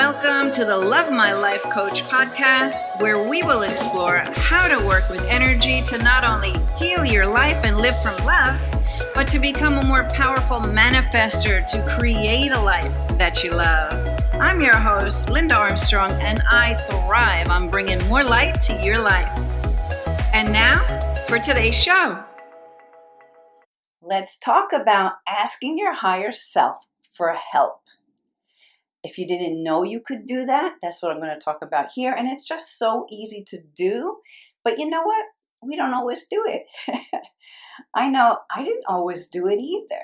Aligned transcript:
Welcome 0.00 0.52
to 0.52 0.64
the 0.64 0.76
Love 0.76 1.12
My 1.12 1.32
Life 1.32 1.64
Coach 1.64 2.04
podcast, 2.04 3.00
where 3.00 3.28
we 3.28 3.42
will 3.42 3.62
explore 3.62 4.18
how 4.36 4.68
to 4.68 4.86
work 4.86 5.08
with 5.10 5.26
energy 5.26 5.82
to 5.88 5.98
not 5.98 6.22
only 6.22 6.52
heal 6.78 7.04
your 7.04 7.26
life 7.26 7.56
and 7.64 7.78
live 7.78 8.00
from 8.00 8.16
love, 8.24 8.56
but 9.12 9.26
to 9.32 9.40
become 9.40 9.76
a 9.76 9.84
more 9.84 10.04
powerful 10.14 10.60
manifester 10.60 11.66
to 11.70 11.96
create 11.98 12.52
a 12.52 12.60
life 12.60 12.94
that 13.18 13.42
you 13.42 13.50
love. 13.50 13.92
I'm 14.34 14.60
your 14.60 14.76
host, 14.76 15.30
Linda 15.30 15.56
Armstrong, 15.56 16.12
and 16.12 16.40
I 16.48 16.74
thrive 16.74 17.50
on 17.50 17.68
bringing 17.68 17.98
more 18.06 18.22
light 18.22 18.62
to 18.62 18.80
your 18.80 19.00
life. 19.00 19.36
And 20.32 20.52
now 20.52 20.78
for 21.26 21.40
today's 21.40 21.74
show. 21.74 22.22
Let's 24.00 24.38
talk 24.38 24.72
about 24.72 25.14
asking 25.26 25.76
your 25.76 25.92
higher 25.92 26.30
self 26.30 26.76
for 27.12 27.34
help. 27.34 27.77
If 29.04 29.18
you 29.18 29.26
didn't 29.26 29.62
know 29.62 29.84
you 29.84 30.00
could 30.00 30.26
do 30.26 30.46
that, 30.46 30.74
that's 30.82 31.02
what 31.02 31.12
I'm 31.12 31.20
going 31.20 31.34
to 31.34 31.44
talk 31.44 31.58
about 31.62 31.90
here. 31.94 32.12
And 32.12 32.26
it's 32.26 32.44
just 32.44 32.78
so 32.78 33.06
easy 33.10 33.44
to 33.48 33.58
do. 33.76 34.16
But 34.64 34.78
you 34.78 34.88
know 34.88 35.02
what? 35.02 35.24
We 35.62 35.76
don't 35.76 35.94
always 35.94 36.26
do 36.26 36.44
it. 36.46 36.66
I 37.94 38.08
know 38.08 38.38
I 38.54 38.64
didn't 38.64 38.84
always 38.86 39.28
do 39.28 39.46
it 39.46 39.58
either. 39.58 40.02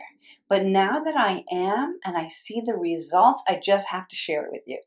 But 0.49 0.65
now 0.65 1.01
that 1.01 1.17
I 1.17 1.45
am 1.51 1.99
and 2.05 2.17
I 2.17 2.29
see 2.29 2.63
the 2.65 2.75
results, 2.75 3.43
I 3.49 3.61
just 3.63 3.89
have 3.89 4.09
to 4.09 4.17
share 4.17 4.45
it 4.45 4.51
with 4.53 4.63
you. 4.67 4.81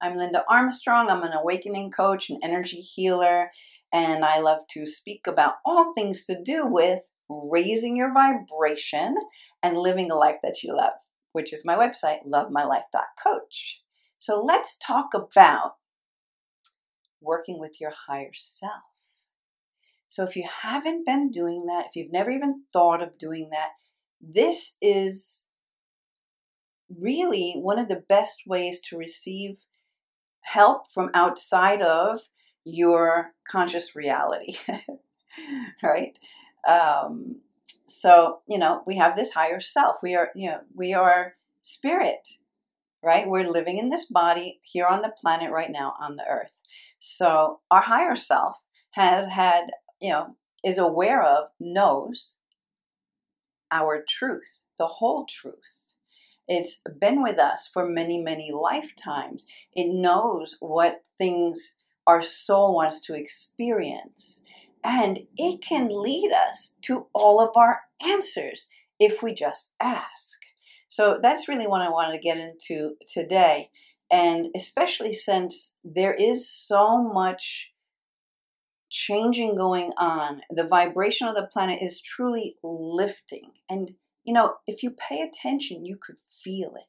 I'm 0.00 0.16
Linda 0.16 0.44
Armstrong. 0.48 1.08
I'm 1.08 1.22
an 1.22 1.32
awakening 1.32 1.90
coach, 1.90 2.28
an 2.28 2.38
energy 2.42 2.80
healer, 2.80 3.50
and 3.92 4.24
I 4.24 4.38
love 4.40 4.60
to 4.72 4.86
speak 4.86 5.26
about 5.26 5.54
all 5.64 5.94
things 5.94 6.26
to 6.26 6.42
do 6.42 6.66
with 6.66 7.00
raising 7.28 7.96
your 7.96 8.12
vibration 8.12 9.16
and 9.62 9.78
living 9.78 10.10
a 10.10 10.16
life 10.16 10.38
that 10.42 10.62
you 10.62 10.76
love, 10.76 10.92
which 11.32 11.52
is 11.52 11.64
my 11.64 11.76
website, 11.76 12.26
lovemylife.coach. 12.26 13.80
So 14.18 14.42
let's 14.42 14.76
talk 14.76 15.08
about 15.14 15.76
working 17.20 17.58
with 17.58 17.80
your 17.80 17.92
higher 18.06 18.32
self. 18.32 18.82
So 20.08 20.22
if 20.24 20.36
you 20.36 20.46
haven't 20.62 21.06
been 21.06 21.30
doing 21.30 21.66
that, 21.66 21.86
if 21.86 21.96
you've 21.96 22.12
never 22.12 22.30
even 22.30 22.64
thought 22.72 23.02
of 23.02 23.18
doing 23.18 23.50
that, 23.50 23.70
this 24.20 24.76
is 24.80 25.46
really 26.88 27.54
one 27.56 27.78
of 27.78 27.88
the 27.88 28.04
best 28.08 28.42
ways 28.46 28.80
to 28.80 28.96
receive 28.96 29.64
help 30.42 30.90
from 30.92 31.10
outside 31.14 31.82
of 31.82 32.20
your 32.64 33.32
conscious 33.50 33.96
reality. 33.96 34.56
right? 35.82 36.16
Um, 36.66 37.40
so, 37.86 38.40
you 38.48 38.58
know, 38.58 38.82
we 38.86 38.96
have 38.96 39.16
this 39.16 39.32
higher 39.32 39.60
self. 39.60 39.96
We 40.02 40.14
are, 40.14 40.30
you 40.34 40.50
know, 40.50 40.60
we 40.74 40.94
are 40.94 41.36
spirit, 41.62 42.26
right? 43.02 43.28
We're 43.28 43.48
living 43.48 43.78
in 43.78 43.88
this 43.88 44.06
body 44.06 44.60
here 44.62 44.86
on 44.86 45.02
the 45.02 45.14
planet 45.20 45.50
right 45.50 45.70
now 45.70 45.94
on 46.00 46.16
the 46.16 46.26
earth. 46.28 46.62
So, 46.98 47.60
our 47.70 47.82
higher 47.82 48.16
self 48.16 48.60
has 48.92 49.28
had, 49.28 49.66
you 50.00 50.10
know, 50.10 50.36
is 50.64 50.78
aware 50.78 51.22
of, 51.22 51.48
knows 51.60 52.38
our 53.70 54.04
truth, 54.08 54.60
the 54.78 54.86
whole 54.86 55.26
truth. 55.26 55.94
It's 56.46 56.80
been 57.00 57.22
with 57.22 57.38
us 57.38 57.68
for 57.72 57.86
many, 57.86 58.20
many 58.20 58.50
lifetimes. 58.52 59.46
It 59.72 59.88
knows 59.88 60.56
what 60.60 61.02
things 61.16 61.78
our 62.06 62.22
soul 62.22 62.74
wants 62.74 63.00
to 63.00 63.14
experience. 63.14 64.42
And 64.84 65.20
it 65.36 65.62
can 65.62 65.88
lead 65.90 66.30
us 66.30 66.74
to 66.82 67.06
all 67.14 67.40
of 67.40 67.56
our 67.56 67.80
answers 68.06 68.68
if 69.00 69.22
we 69.22 69.32
just 69.32 69.72
ask. 69.80 70.40
So 70.88 71.18
that's 71.20 71.48
really 71.48 71.66
what 71.66 71.82
I 71.82 71.88
wanted 71.88 72.12
to 72.12 72.22
get 72.22 72.36
into 72.36 72.94
today. 73.12 73.70
And 74.12 74.48
especially 74.54 75.14
since 75.14 75.74
there 75.82 76.12
is 76.12 76.48
so 76.48 77.02
much 77.02 77.72
changing 78.90 79.56
going 79.56 79.92
on, 79.96 80.42
the 80.50 80.68
vibration 80.68 81.26
of 81.26 81.34
the 81.34 81.48
planet 81.50 81.80
is 81.82 82.00
truly 82.00 82.56
lifting. 82.62 83.52
And, 83.68 83.94
you 84.22 84.34
know, 84.34 84.56
if 84.66 84.82
you 84.82 84.90
pay 84.90 85.22
attention, 85.22 85.84
you 85.84 85.96
could 85.96 86.16
feel 86.44 86.74
it 86.76 86.84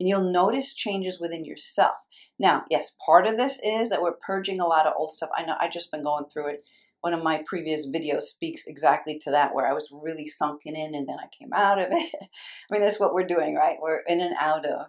and 0.00 0.08
you'll 0.08 0.32
notice 0.32 0.74
changes 0.74 1.20
within 1.20 1.44
yourself. 1.44 1.94
Now, 2.38 2.64
yes, 2.68 2.96
part 3.04 3.26
of 3.26 3.36
this 3.36 3.60
is 3.62 3.90
that 3.90 4.02
we're 4.02 4.12
purging 4.26 4.60
a 4.60 4.66
lot 4.66 4.86
of 4.86 4.94
old 4.96 5.12
stuff. 5.12 5.30
I 5.36 5.44
know 5.44 5.54
I've 5.60 5.70
just 5.70 5.92
been 5.92 6.02
going 6.02 6.24
through 6.32 6.48
it. 6.48 6.64
One 7.04 7.12
of 7.12 7.22
my 7.22 7.42
previous 7.44 7.86
videos 7.86 8.22
speaks 8.22 8.62
exactly 8.66 9.18
to 9.24 9.30
that, 9.32 9.54
where 9.54 9.66
I 9.66 9.74
was 9.74 9.90
really 9.92 10.26
sunken 10.26 10.74
in 10.74 10.94
and 10.94 11.06
then 11.06 11.18
I 11.20 11.26
came 11.38 11.52
out 11.52 11.78
of 11.78 11.88
it. 11.90 12.14
I 12.14 12.28
mean, 12.70 12.80
that's 12.80 12.98
what 12.98 13.12
we're 13.12 13.26
doing, 13.26 13.54
right? 13.54 13.76
We're 13.78 14.00
in 14.08 14.22
and 14.22 14.34
out 14.40 14.64
of 14.64 14.86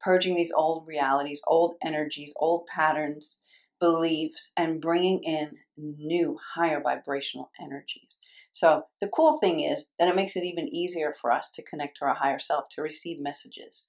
purging 0.00 0.36
these 0.36 0.52
old 0.54 0.86
realities, 0.86 1.40
old 1.44 1.74
energies, 1.82 2.32
old 2.36 2.68
patterns, 2.72 3.38
beliefs, 3.80 4.52
and 4.56 4.80
bringing 4.80 5.24
in 5.24 5.56
new, 5.76 6.38
higher 6.54 6.80
vibrational 6.80 7.50
energies. 7.60 8.18
So, 8.52 8.84
the 9.00 9.08
cool 9.08 9.40
thing 9.40 9.58
is 9.58 9.86
that 9.98 10.06
it 10.06 10.14
makes 10.14 10.36
it 10.36 10.44
even 10.44 10.72
easier 10.72 11.12
for 11.20 11.32
us 11.32 11.50
to 11.50 11.64
connect 11.64 11.96
to 11.96 12.04
our 12.04 12.14
higher 12.14 12.38
self, 12.38 12.68
to 12.76 12.80
receive 12.80 13.18
messages. 13.18 13.88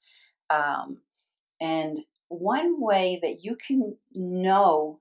Um, 0.49 1.01
and 1.61 1.99
one 2.29 2.81
way 2.81 3.19
that 3.21 3.43
you 3.43 3.55
can 3.55 3.97
know, 4.15 4.99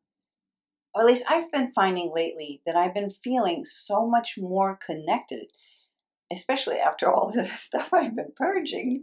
or 0.96 1.02
at 1.02 1.06
least 1.06 1.26
I've 1.28 1.52
been 1.52 1.72
finding 1.72 2.10
lately 2.14 2.62
that 2.64 2.74
I've 2.74 2.94
been 2.94 3.10
feeling 3.10 3.66
so 3.66 4.08
much 4.08 4.38
more 4.38 4.78
connected, 4.84 5.48
especially 6.32 6.78
after 6.78 7.10
all 7.12 7.30
the 7.30 7.46
stuff 7.48 7.92
I've 7.92 8.16
been 8.16 8.32
purging. 8.34 9.02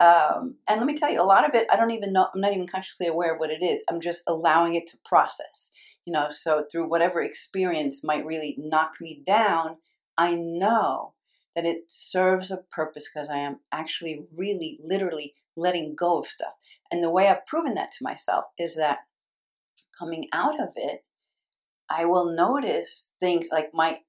Um, 0.00 0.56
and 0.68 0.80
let 0.80 0.86
me 0.86 0.96
tell 0.96 1.12
you, 1.12 1.22
a 1.22 1.22
lot 1.22 1.48
of 1.48 1.54
it, 1.54 1.68
I 1.70 1.76
don't 1.76 1.92
even 1.92 2.12
know, 2.12 2.26
I'm 2.34 2.40
not 2.40 2.52
even 2.52 2.66
consciously 2.66 3.06
aware 3.06 3.34
of 3.34 3.38
what 3.38 3.52
it 3.52 3.62
is. 3.62 3.84
I'm 3.88 4.00
just 4.00 4.24
allowing 4.26 4.74
it 4.74 4.88
to 4.88 4.98
process. 5.04 5.70
You 6.06 6.12
know, 6.12 6.26
so 6.30 6.64
through 6.70 6.88
whatever 6.88 7.22
experience 7.22 8.02
might 8.02 8.26
really 8.26 8.56
knock 8.58 8.94
me 9.00 9.22
down, 9.24 9.76
I 10.16 10.34
know 10.34 11.14
that 11.54 11.64
it 11.64 11.84
serves 11.86 12.50
a 12.50 12.64
purpose 12.72 13.08
because 13.12 13.28
I 13.28 13.38
am 13.38 13.60
actually 13.70 14.24
really, 14.36 14.80
literally 14.82 15.34
letting 15.56 15.94
go 15.94 16.18
of 16.18 16.26
stuff. 16.26 16.54
And 16.90 17.04
the 17.04 17.10
way 17.10 17.28
I've 17.28 17.46
proven 17.46 17.74
that 17.74 17.92
to 17.92 18.04
myself 18.04 18.46
is 18.58 18.74
that 18.74 18.98
coming 19.96 20.28
out 20.32 20.60
of 20.60 20.70
it, 20.74 21.04
I 21.90 22.04
will 22.04 22.34
notice 22.34 23.08
things 23.20 23.48
like 23.50 23.70
my 23.72 24.00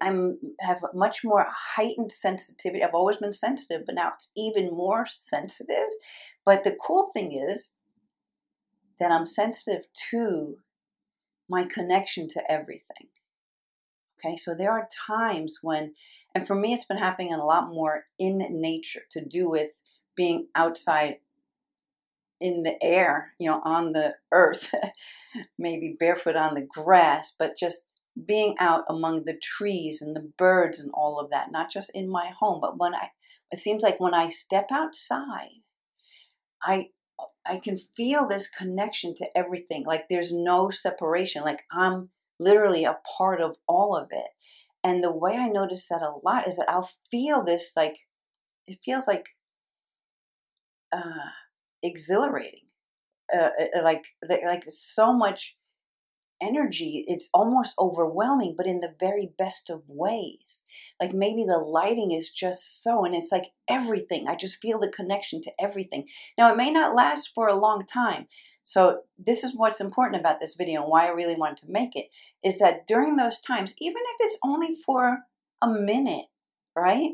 I'm 0.00 0.38
have 0.60 0.80
much 0.94 1.24
more 1.24 1.46
heightened 1.74 2.12
sensitivity. 2.12 2.84
I've 2.84 2.94
always 2.94 3.16
been 3.16 3.32
sensitive, 3.32 3.82
but 3.84 3.96
now 3.96 4.12
it's 4.14 4.30
even 4.36 4.70
more 4.70 5.06
sensitive. 5.06 5.88
But 6.44 6.62
the 6.62 6.76
cool 6.86 7.10
thing 7.12 7.32
is 7.32 7.78
that 9.00 9.10
I'm 9.10 9.26
sensitive 9.26 9.86
to 10.10 10.58
my 11.48 11.64
connection 11.64 12.28
to 12.28 12.50
everything. 12.50 13.08
Okay, 14.24 14.36
so 14.36 14.54
there 14.54 14.70
are 14.70 14.88
times 15.06 15.58
when, 15.62 15.94
and 16.34 16.46
for 16.46 16.54
me, 16.54 16.74
it's 16.74 16.84
been 16.84 16.98
happening 16.98 17.32
a 17.32 17.44
lot 17.44 17.68
more 17.70 18.04
in 18.18 18.44
nature 18.50 19.02
to 19.12 19.24
do 19.24 19.48
with 19.48 19.80
being 20.14 20.48
outside 20.54 21.16
in 22.40 22.62
the 22.62 22.82
air, 22.82 23.32
you 23.38 23.50
know, 23.50 23.60
on 23.64 23.92
the 23.92 24.14
earth, 24.32 24.74
maybe 25.58 25.96
barefoot 25.98 26.36
on 26.36 26.54
the 26.54 26.66
grass, 26.66 27.34
but 27.38 27.56
just 27.58 27.86
being 28.26 28.56
out 28.58 28.84
among 28.88 29.24
the 29.24 29.38
trees 29.40 30.02
and 30.02 30.16
the 30.16 30.32
birds 30.36 30.78
and 30.78 30.90
all 30.92 31.20
of 31.20 31.30
that, 31.30 31.52
not 31.52 31.70
just 31.70 31.90
in 31.94 32.08
my 32.08 32.32
home, 32.38 32.60
but 32.60 32.78
when 32.78 32.94
I, 32.94 33.10
it 33.50 33.58
seems 33.58 33.82
like 33.82 34.00
when 34.00 34.14
I 34.14 34.28
step 34.28 34.68
outside, 34.72 35.62
I, 36.62 36.88
I 37.46 37.58
can 37.58 37.76
feel 37.76 38.26
this 38.26 38.48
connection 38.48 39.14
to 39.16 39.26
everything. 39.36 39.84
Like 39.84 40.08
there's 40.08 40.32
no 40.32 40.70
separation. 40.70 41.42
Like 41.42 41.62
I'm 41.72 42.10
literally 42.38 42.84
a 42.84 42.98
part 43.16 43.40
of 43.40 43.56
all 43.68 43.96
of 43.96 44.08
it. 44.10 44.30
And 44.82 45.04
the 45.04 45.12
way 45.12 45.36
I 45.36 45.48
notice 45.48 45.86
that 45.88 46.02
a 46.02 46.14
lot 46.24 46.48
is 46.48 46.56
that 46.56 46.68
I'll 46.68 46.90
feel 47.10 47.44
this 47.44 47.72
like, 47.76 47.98
it 48.66 48.78
feels 48.84 49.06
like 49.06 49.28
uh, 50.92 51.30
exhilarating. 51.82 52.64
Uh, 53.32 53.50
uh 53.76 53.82
like 53.84 54.04
like 54.44 54.64
so 54.68 55.12
much 55.12 55.56
energy 56.40 57.04
it's 57.06 57.28
almost 57.34 57.74
overwhelming 57.78 58.54
but 58.56 58.66
in 58.66 58.80
the 58.80 58.94
very 58.98 59.30
best 59.38 59.68
of 59.68 59.82
ways 59.86 60.64
like 61.00 61.12
maybe 61.12 61.44
the 61.44 61.58
lighting 61.58 62.12
is 62.12 62.30
just 62.30 62.82
so 62.82 63.04
and 63.04 63.14
it's 63.14 63.30
like 63.30 63.46
everything 63.68 64.26
i 64.26 64.34
just 64.34 64.60
feel 64.60 64.78
the 64.78 64.88
connection 64.88 65.42
to 65.42 65.52
everything 65.60 66.06
now 66.38 66.50
it 66.50 66.56
may 66.56 66.70
not 66.70 66.94
last 66.94 67.30
for 67.34 67.46
a 67.46 67.54
long 67.54 67.84
time 67.86 68.26
so 68.62 69.00
this 69.18 69.44
is 69.44 69.54
what's 69.54 69.80
important 69.80 70.20
about 70.20 70.40
this 70.40 70.54
video 70.54 70.82
and 70.82 70.90
why 70.90 71.06
i 71.06 71.10
really 71.10 71.36
wanted 71.36 71.58
to 71.58 71.70
make 71.70 71.94
it 71.94 72.06
is 72.42 72.58
that 72.58 72.86
during 72.88 73.16
those 73.16 73.40
times 73.40 73.74
even 73.78 74.02
if 74.02 74.16
it's 74.20 74.38
only 74.42 74.74
for 74.86 75.18
a 75.62 75.68
minute 75.68 76.26
right 76.74 77.12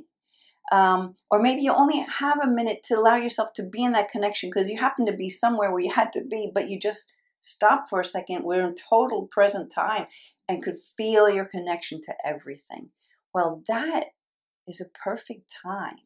um, 0.72 1.14
or 1.30 1.40
maybe 1.40 1.62
you 1.62 1.72
only 1.72 2.00
have 2.00 2.40
a 2.40 2.46
minute 2.46 2.82
to 2.84 2.98
allow 2.98 3.16
yourself 3.16 3.52
to 3.54 3.62
be 3.62 3.84
in 3.84 3.92
that 3.92 4.10
connection 4.10 4.50
because 4.50 4.68
you 4.68 4.78
happen 4.78 5.06
to 5.06 5.16
be 5.16 5.30
somewhere 5.30 5.70
where 5.70 5.80
you 5.80 5.92
had 5.92 6.12
to 6.14 6.24
be, 6.24 6.50
but 6.52 6.68
you 6.68 6.78
just 6.78 7.12
stopped 7.40 7.88
for 7.88 8.00
a 8.00 8.04
second. 8.04 8.42
We're 8.42 8.66
in 8.66 8.74
total 8.74 9.28
present 9.30 9.72
time 9.72 10.06
and 10.48 10.62
could 10.62 10.78
feel 10.96 11.30
your 11.30 11.44
connection 11.44 12.02
to 12.02 12.14
everything. 12.24 12.90
Well, 13.32 13.62
that 13.68 14.06
is 14.66 14.80
a 14.80 14.98
perfect 15.04 15.54
time 15.62 15.98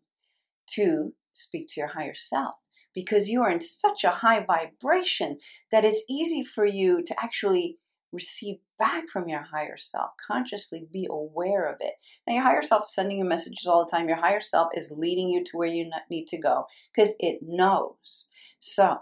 to 0.74 1.14
speak 1.32 1.68
to 1.68 1.80
your 1.80 1.88
higher 1.88 2.14
self 2.14 2.54
because 2.94 3.28
you 3.28 3.42
are 3.42 3.50
in 3.50 3.62
such 3.62 4.04
a 4.04 4.10
high 4.10 4.44
vibration 4.44 5.38
that 5.70 5.84
it's 5.84 6.02
easy 6.08 6.44
for 6.44 6.64
you 6.64 7.02
to 7.04 7.14
actually 7.22 7.78
receive 8.12 8.58
back 8.78 9.08
from 9.08 9.28
your 9.28 9.42
higher 9.42 9.76
self. 9.76 10.10
Consciously 10.26 10.86
be 10.92 11.06
aware 11.10 11.70
of 11.70 11.76
it. 11.80 11.94
Now, 12.26 12.34
your 12.34 12.42
higher 12.42 12.62
self 12.62 12.84
is 12.86 12.94
sending 12.94 13.18
you 13.18 13.24
messages 13.24 13.66
all 13.66 13.84
the 13.84 13.90
time. 13.90 14.08
Your 14.08 14.16
higher 14.16 14.40
self 14.40 14.68
is 14.74 14.90
leading 14.90 15.28
you 15.28 15.44
to 15.44 15.56
where 15.56 15.68
you 15.68 15.90
need 16.10 16.26
to 16.28 16.38
go 16.38 16.66
because 16.94 17.14
it 17.18 17.40
knows. 17.42 18.28
So, 18.58 19.00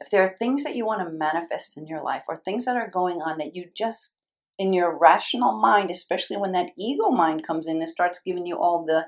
if 0.00 0.10
there 0.10 0.22
are 0.22 0.34
things 0.38 0.64
that 0.64 0.76
you 0.76 0.86
want 0.86 1.06
to 1.06 1.14
manifest 1.14 1.76
in 1.76 1.86
your 1.86 2.02
life 2.02 2.22
or 2.28 2.36
things 2.36 2.64
that 2.64 2.76
are 2.76 2.88
going 2.88 3.20
on 3.20 3.38
that 3.38 3.54
you 3.54 3.66
just 3.74 4.14
in 4.58 4.72
your 4.72 4.98
rational 4.98 5.58
mind, 5.58 5.90
especially 5.90 6.36
when 6.36 6.52
that 6.52 6.70
ego 6.76 7.10
mind 7.10 7.46
comes 7.46 7.66
in 7.66 7.78
and 7.80 7.88
starts 7.88 8.20
giving 8.24 8.46
you 8.46 8.56
all 8.56 8.84
the 8.84 9.06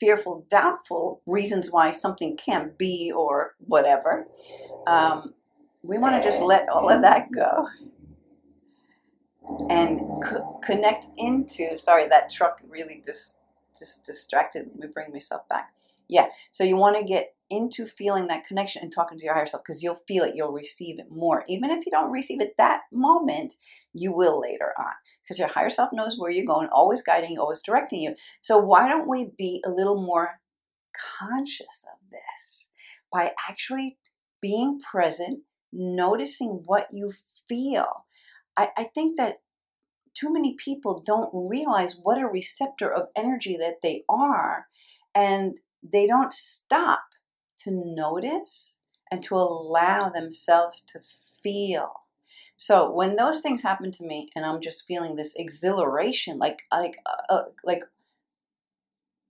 fearful, 0.00 0.46
doubtful 0.50 1.20
reasons 1.26 1.70
why 1.70 1.92
something 1.92 2.36
can't 2.36 2.78
be 2.78 3.12
or 3.14 3.54
whatever, 3.58 4.26
um, 4.86 5.34
we 5.82 5.98
want 5.98 6.20
to 6.20 6.28
just 6.28 6.42
let 6.42 6.68
all 6.68 6.90
of 6.90 7.02
that 7.02 7.30
go 7.32 7.66
and 9.68 10.00
co- 10.22 10.60
connect 10.64 11.06
into. 11.16 11.78
Sorry, 11.78 12.08
that 12.08 12.30
truck 12.30 12.60
really 12.68 13.02
just 13.04 13.38
just 13.78 14.04
distracted 14.04 14.66
me. 14.66 14.72
Me 14.80 14.86
bring 14.92 15.12
myself 15.12 15.48
back. 15.48 15.72
Yeah, 16.08 16.26
so 16.50 16.64
you 16.64 16.76
want 16.76 16.96
to 16.96 17.04
get 17.04 17.34
into 17.50 17.86
feeling 17.86 18.28
that 18.28 18.46
connection 18.46 18.82
and 18.82 18.92
talking 18.92 19.18
to 19.18 19.24
your 19.24 19.34
higher 19.34 19.46
self 19.46 19.62
because 19.64 19.82
you'll 19.82 20.00
feel 20.06 20.24
it, 20.24 20.34
you'll 20.36 20.52
receive 20.52 20.98
it 20.98 21.06
more. 21.10 21.44
Even 21.48 21.70
if 21.70 21.84
you 21.84 21.90
don't 21.90 22.10
receive 22.12 22.40
it 22.40 22.54
that 22.58 22.82
moment, 22.92 23.54
you 23.92 24.12
will 24.12 24.40
later 24.40 24.72
on 24.78 24.92
because 25.22 25.38
your 25.38 25.48
higher 25.48 25.70
self 25.70 25.90
knows 25.92 26.16
where 26.18 26.30
you're 26.30 26.46
going, 26.46 26.68
always 26.72 27.02
guiding 27.02 27.32
you, 27.32 27.40
always 27.40 27.60
directing 27.60 28.00
you. 28.00 28.14
So, 28.40 28.58
why 28.58 28.88
don't 28.88 29.08
we 29.08 29.30
be 29.36 29.62
a 29.64 29.70
little 29.70 30.00
more 30.00 30.40
conscious 31.18 31.84
of 31.92 32.10
this 32.10 32.72
by 33.12 33.32
actually 33.48 33.98
being 34.40 34.80
present, 34.80 35.40
noticing 35.72 36.62
what 36.66 36.88
you 36.92 37.12
feel? 37.48 38.06
I, 38.56 38.68
I 38.76 38.84
think 38.84 39.16
that 39.16 39.40
too 40.14 40.32
many 40.32 40.54
people 40.54 41.02
don't 41.04 41.30
realize 41.32 41.98
what 42.02 42.20
a 42.20 42.26
receptor 42.26 42.92
of 42.92 43.08
energy 43.16 43.56
that 43.58 43.82
they 43.82 44.04
are, 44.08 44.66
and 45.14 45.54
they 45.82 46.06
don't 46.06 46.32
stop 46.32 47.02
to 47.58 47.70
notice 47.70 48.82
and 49.10 49.22
to 49.24 49.34
allow 49.34 50.08
themselves 50.08 50.82
to 50.82 51.00
feel. 51.42 51.92
So 52.56 52.90
when 52.90 53.16
those 53.16 53.40
things 53.40 53.62
happen 53.62 53.90
to 53.92 54.04
me, 54.04 54.28
and 54.36 54.44
I'm 54.44 54.60
just 54.60 54.86
feeling 54.86 55.16
this 55.16 55.34
exhilaration, 55.36 56.38
like 56.38 56.62
like 56.70 56.98
uh, 57.06 57.32
uh, 57.32 57.42
like 57.64 57.84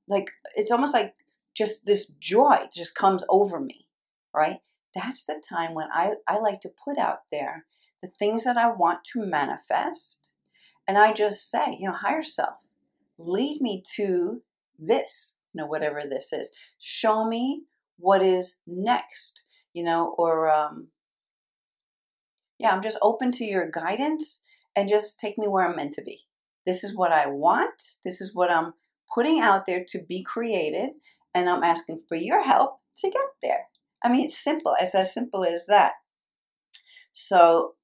like 0.08 0.30
it's 0.56 0.70
almost 0.70 0.94
like 0.94 1.14
just 1.54 1.86
this 1.86 2.06
joy 2.18 2.66
just 2.74 2.94
comes 2.94 3.22
over 3.28 3.60
me, 3.60 3.86
right? 4.34 4.58
That's 4.94 5.24
the 5.24 5.40
time 5.46 5.74
when 5.74 5.88
I, 5.92 6.14
I 6.26 6.38
like 6.38 6.60
to 6.62 6.70
put 6.84 6.98
out 6.98 7.20
there 7.30 7.66
the 8.02 8.10
things 8.18 8.44
that 8.44 8.56
I 8.56 8.70
want 8.70 9.04
to 9.12 9.24
manifest. 9.24 10.30
And 10.88 10.98
I 10.98 11.12
just 11.12 11.50
say, 11.50 11.76
you 11.78 11.88
know, 11.88 11.94
higher 11.94 12.22
self, 12.22 12.54
lead 13.18 13.60
me 13.60 13.82
to 13.96 14.42
this, 14.78 15.38
you 15.52 15.60
know, 15.60 15.66
whatever 15.66 16.02
this 16.08 16.32
is. 16.32 16.50
Show 16.78 17.24
me 17.24 17.64
what 17.98 18.22
is 18.22 18.56
next, 18.66 19.42
you 19.72 19.84
know, 19.84 20.14
or 20.18 20.50
um, 20.50 20.88
yeah, 22.58 22.70
I'm 22.70 22.82
just 22.82 22.98
open 23.02 23.30
to 23.32 23.44
your 23.44 23.70
guidance 23.70 24.42
and 24.74 24.88
just 24.88 25.20
take 25.20 25.38
me 25.38 25.46
where 25.46 25.68
I'm 25.68 25.76
meant 25.76 25.94
to 25.94 26.02
be. 26.02 26.26
This 26.66 26.84
is 26.84 26.96
what 26.96 27.12
I 27.12 27.26
want. 27.26 27.82
This 28.04 28.20
is 28.20 28.34
what 28.34 28.50
I'm 28.50 28.74
putting 29.12 29.40
out 29.40 29.66
there 29.66 29.84
to 29.88 29.98
be 29.98 30.22
created, 30.22 30.90
and 31.34 31.48
I'm 31.48 31.64
asking 31.64 32.00
for 32.08 32.16
your 32.16 32.42
help 32.42 32.80
to 32.98 33.10
get 33.10 33.28
there. 33.42 33.69
I 34.02 34.10
mean, 34.10 34.26
it's 34.26 34.42
simple. 34.42 34.74
It's 34.80 34.94
as 34.94 35.12
simple 35.12 35.44
as 35.44 35.66
that. 35.66 35.92
So, 37.12 37.74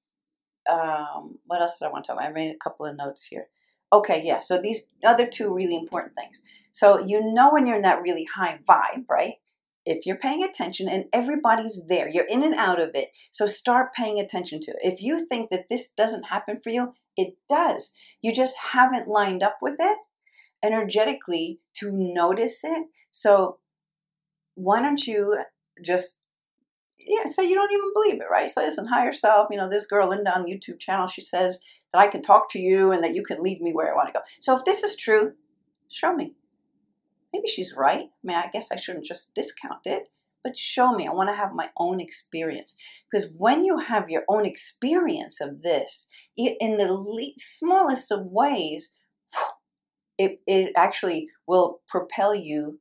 um, 0.71 1.39
what 1.47 1.61
else 1.61 1.79
did 1.79 1.87
I 1.87 1.91
want 1.91 2.05
to 2.05 2.09
talk 2.09 2.19
about? 2.19 2.29
I 2.29 2.33
made 2.33 2.55
a 2.55 2.59
couple 2.59 2.87
of 2.87 2.97
notes 2.97 3.25
here. 3.25 3.49
Okay, 3.93 4.23
yeah. 4.25 4.41
So 4.41 4.61
these 4.61 4.83
other 5.05 5.27
two 5.27 5.55
really 5.55 5.77
important 5.77 6.15
things. 6.17 6.41
So 6.73 6.99
you 6.99 7.33
know 7.33 7.51
when 7.51 7.67
you're 7.67 7.77
in 7.77 7.83
that 7.83 8.03
really 8.03 8.25
high 8.25 8.59
vibe, 8.69 9.05
right? 9.09 9.35
if 9.87 10.05
you're 10.05 10.17
paying 10.17 10.43
attention 10.43 10.89
and 10.89 11.05
everybody's 11.13 11.87
there, 11.87 12.09
you're 12.09 12.27
in 12.27 12.43
and 12.43 12.55
out 12.55 12.81
of 12.81 12.91
it. 12.95 13.11
So 13.31 13.47
start 13.47 13.95
paying 13.95 14.19
attention 14.19 14.61
to 14.63 14.73
it. 14.73 14.79
If 14.83 15.01
you 15.01 15.25
think 15.25 15.51
that 15.51 15.69
this 15.71 15.89
doesn't 15.89 16.25
happen 16.25 16.61
for 16.63 16.71
you, 16.71 16.93
it 17.17 17.35
does. 17.49 17.93
You 18.21 18.35
just 18.35 18.57
haven't 18.73 19.07
lined 19.07 19.45
up 19.45 19.59
with 19.63 19.77
it 19.79 19.97
energetically 20.63 21.61
to 21.75 21.91
notice 21.93 22.65
it. 22.65 22.87
So 23.13 23.59
why 24.57 24.83
don't 24.83 25.07
you 25.07 25.39
just 25.83 26.19
yeah, 26.99 27.27
so 27.27 27.41
you 27.41 27.55
don't 27.55 27.73
even 27.73 27.93
believe 27.95 28.21
it, 28.21 28.31
right? 28.31 28.51
So 28.51 28.63
listen, 28.63 28.87
higher 28.87 29.13
self, 29.13 29.49
you 29.51 29.57
know, 29.57 29.69
this 29.69 29.87
girl 29.87 30.09
Linda 30.09 30.35
on 30.35 30.45
the 30.45 30.53
YouTube 30.53 30.81
channel, 30.81 31.07
she 31.07 31.21
says 31.21 31.61
that 31.93 32.01
I 32.01 32.09
can 32.09 32.21
talk 32.21 32.51
to 32.51 32.59
you 32.59 32.91
and 32.91 33.05
that 33.05 33.15
you 33.15 33.23
can 33.23 33.43
lead 33.43 33.61
me 33.61 33.73
where 33.73 33.93
I 33.93 33.95
want 33.95 34.09
to 34.09 34.13
go. 34.13 34.21
So 34.41 34.57
if 34.57 34.65
this 34.65 34.83
is 34.83 34.97
true, 34.97 35.35
show 35.89 36.15
me 36.15 36.35
maybe 37.37 37.49
she's 37.49 37.75
right. 37.77 38.05
I 38.05 38.09
mean, 38.23 38.37
I 38.37 38.49
guess 38.53 38.69
I 38.73 38.77
shouldn't 38.77 39.05
just 39.05 39.35
discount 39.35 39.81
it, 39.85 40.05
but 40.43 40.57
show 40.57 40.93
me. 40.93 41.07
I 41.07 41.13
want 41.13 41.29
to 41.29 41.35
have 41.35 41.53
my 41.53 41.69
own 41.77 42.01
experience. 42.01 42.77
Because 43.11 43.29
when 43.37 43.65
you 43.65 43.79
have 43.79 44.09
your 44.09 44.23
own 44.29 44.47
experience 44.47 45.41
of 45.41 45.63
this, 45.63 46.09
in 46.37 46.79
the 46.79 46.93
least, 46.93 47.59
smallest 47.59 48.11
of 48.11 48.27
ways, 48.27 48.95
it, 50.19 50.41
it 50.47 50.73
actually 50.77 51.29
will 51.47 51.81
propel 51.89 52.35
you 52.35 52.81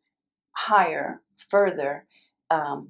higher, 0.51 1.21
further, 1.49 2.05
um, 2.49 2.89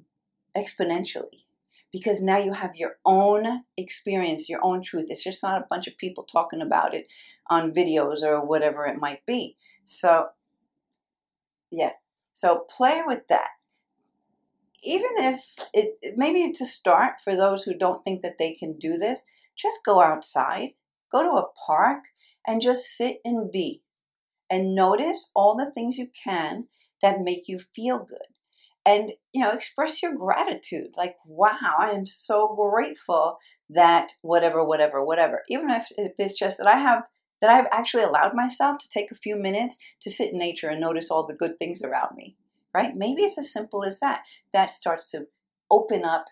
exponentially. 0.56 1.44
Because 1.92 2.20
now 2.20 2.38
you 2.38 2.52
have 2.52 2.76
your 2.76 2.96
own 3.06 3.62
experience, 3.76 4.48
your 4.48 4.60
own 4.62 4.82
truth. 4.82 5.06
It's 5.08 5.24
just 5.24 5.42
not 5.42 5.60
a 5.60 5.66
bunch 5.70 5.86
of 5.86 5.96
people 5.96 6.24
talking 6.24 6.60
about 6.60 6.94
it 6.94 7.06
on 7.48 7.72
videos 7.72 8.22
or 8.22 8.44
whatever 8.44 8.86
it 8.86 8.98
might 8.98 9.24
be. 9.24 9.56
So 9.84 10.26
yeah. 11.70 11.92
So 12.32 12.66
play 12.68 13.02
with 13.06 13.28
that. 13.28 13.48
Even 14.82 15.10
if 15.16 15.44
it 15.72 16.16
maybe 16.16 16.52
to 16.52 16.66
start 16.66 17.14
for 17.24 17.34
those 17.34 17.64
who 17.64 17.74
don't 17.74 18.04
think 18.04 18.22
that 18.22 18.36
they 18.38 18.52
can 18.52 18.78
do 18.78 18.98
this, 18.98 19.24
just 19.56 19.78
go 19.84 20.02
outside, 20.02 20.70
go 21.10 21.22
to 21.22 21.38
a 21.38 21.48
park 21.66 22.04
and 22.46 22.60
just 22.60 22.84
sit 22.96 23.20
and 23.24 23.50
be 23.50 23.82
and 24.50 24.74
notice 24.74 25.30
all 25.34 25.56
the 25.56 25.70
things 25.70 25.98
you 25.98 26.08
can 26.22 26.68
that 27.02 27.20
make 27.20 27.48
you 27.48 27.58
feel 27.74 27.98
good. 27.98 28.35
And 28.86 29.12
you 29.32 29.42
know, 29.42 29.50
express 29.50 30.00
your 30.00 30.14
gratitude. 30.14 30.94
Like, 30.96 31.16
wow, 31.26 31.74
I 31.76 31.90
am 31.90 32.06
so 32.06 32.54
grateful 32.54 33.38
that 33.68 34.12
whatever, 34.22 34.64
whatever, 34.64 35.04
whatever. 35.04 35.42
Even 35.48 35.70
if, 35.70 35.88
it's 35.96 36.38
just 36.38 36.58
that 36.58 36.68
I 36.68 36.78
have 36.78 37.02
that 37.40 37.50
I've 37.50 37.68
actually 37.70 38.04
allowed 38.04 38.32
myself 38.34 38.78
to 38.78 38.88
take 38.88 39.10
a 39.10 39.16
few 39.16 39.36
minutes 39.36 39.78
to 40.00 40.08
sit 40.10 40.32
in 40.32 40.38
nature 40.38 40.68
and 40.68 40.80
notice 40.80 41.10
all 41.10 41.26
the 41.26 41.34
good 41.34 41.58
things 41.58 41.82
around 41.82 42.16
me, 42.16 42.36
right? 42.72 42.96
Maybe 42.96 43.22
it's 43.22 43.36
as 43.36 43.52
simple 43.52 43.84
as 43.84 44.00
that. 44.00 44.22
That 44.52 44.70
starts 44.70 45.10
to 45.10 45.26
open 45.70 46.04
up, 46.04 46.26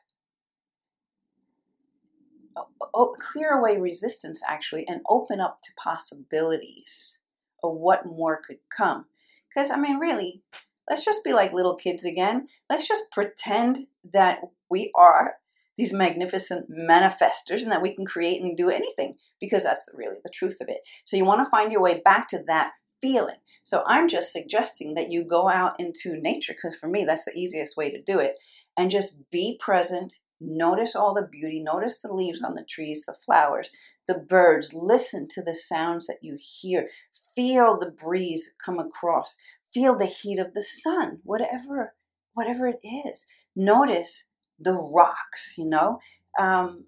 clear 3.18 3.50
away 3.50 3.76
resistance 3.78 4.40
actually, 4.48 4.86
and 4.88 5.02
open 5.08 5.40
up 5.40 5.60
to 5.64 5.72
possibilities 5.76 7.18
of 7.62 7.74
what 7.74 8.06
more 8.06 8.40
could 8.40 8.60
come. 8.74 9.06
Because, 9.48 9.70
I 9.70 9.76
mean, 9.76 9.98
really, 9.98 10.42
let's 10.88 11.04
just 11.04 11.24
be 11.24 11.32
like 11.32 11.52
little 11.52 11.76
kids 11.76 12.04
again. 12.04 12.48
Let's 12.68 12.86
just 12.86 13.10
pretend 13.10 13.86
that 14.12 14.40
we 14.70 14.90
are 14.94 15.34
these 15.76 15.92
magnificent 15.92 16.70
manifestors 16.70 17.62
and 17.62 17.72
that 17.72 17.82
we 17.82 17.94
can 17.94 18.06
create 18.06 18.40
and 18.40 18.56
do 18.56 18.70
anything 18.70 19.16
because 19.40 19.64
that's 19.64 19.88
really 19.92 20.18
the 20.22 20.30
truth 20.30 20.58
of 20.60 20.68
it. 20.68 20.78
So 21.04 21.16
you 21.16 21.24
want 21.24 21.44
to 21.44 21.50
find 21.50 21.72
your 21.72 21.80
way 21.80 22.00
back 22.04 22.28
to 22.28 22.42
that 22.46 22.72
feeling. 23.02 23.36
So 23.64 23.82
I'm 23.86 24.08
just 24.08 24.32
suggesting 24.32 24.94
that 24.94 25.10
you 25.10 25.24
go 25.24 25.48
out 25.48 25.80
into 25.80 26.20
nature 26.20 26.52
because 26.52 26.76
for 26.76 26.88
me 26.88 27.04
that's 27.04 27.24
the 27.24 27.36
easiest 27.36 27.76
way 27.76 27.90
to 27.90 28.00
do 28.00 28.18
it 28.18 28.36
and 28.76 28.90
just 28.90 29.30
be 29.30 29.58
present, 29.60 30.18
notice 30.40 30.94
all 30.94 31.14
the 31.14 31.26
beauty, 31.30 31.60
notice 31.60 32.00
the 32.00 32.12
leaves 32.12 32.42
on 32.42 32.54
the 32.54 32.66
trees, 32.68 33.04
the 33.06 33.14
flowers, 33.24 33.70
the 34.06 34.14
birds, 34.14 34.74
listen 34.74 35.26
to 35.28 35.42
the 35.42 35.54
sounds 35.54 36.06
that 36.06 36.18
you 36.20 36.36
hear, 36.38 36.88
feel 37.34 37.78
the 37.78 37.90
breeze 37.90 38.52
come 38.64 38.78
across, 38.78 39.36
feel 39.74 39.98
the 39.98 40.06
heat 40.06 40.38
of 40.38 40.54
the 40.54 40.62
sun, 40.62 41.18
whatever 41.24 41.94
whatever 42.34 42.66
it 42.66 42.80
is. 42.82 43.26
Notice 43.54 44.26
the 44.58 44.72
rocks, 44.72 45.54
you 45.58 45.66
know. 45.66 45.98
Um, 46.38 46.86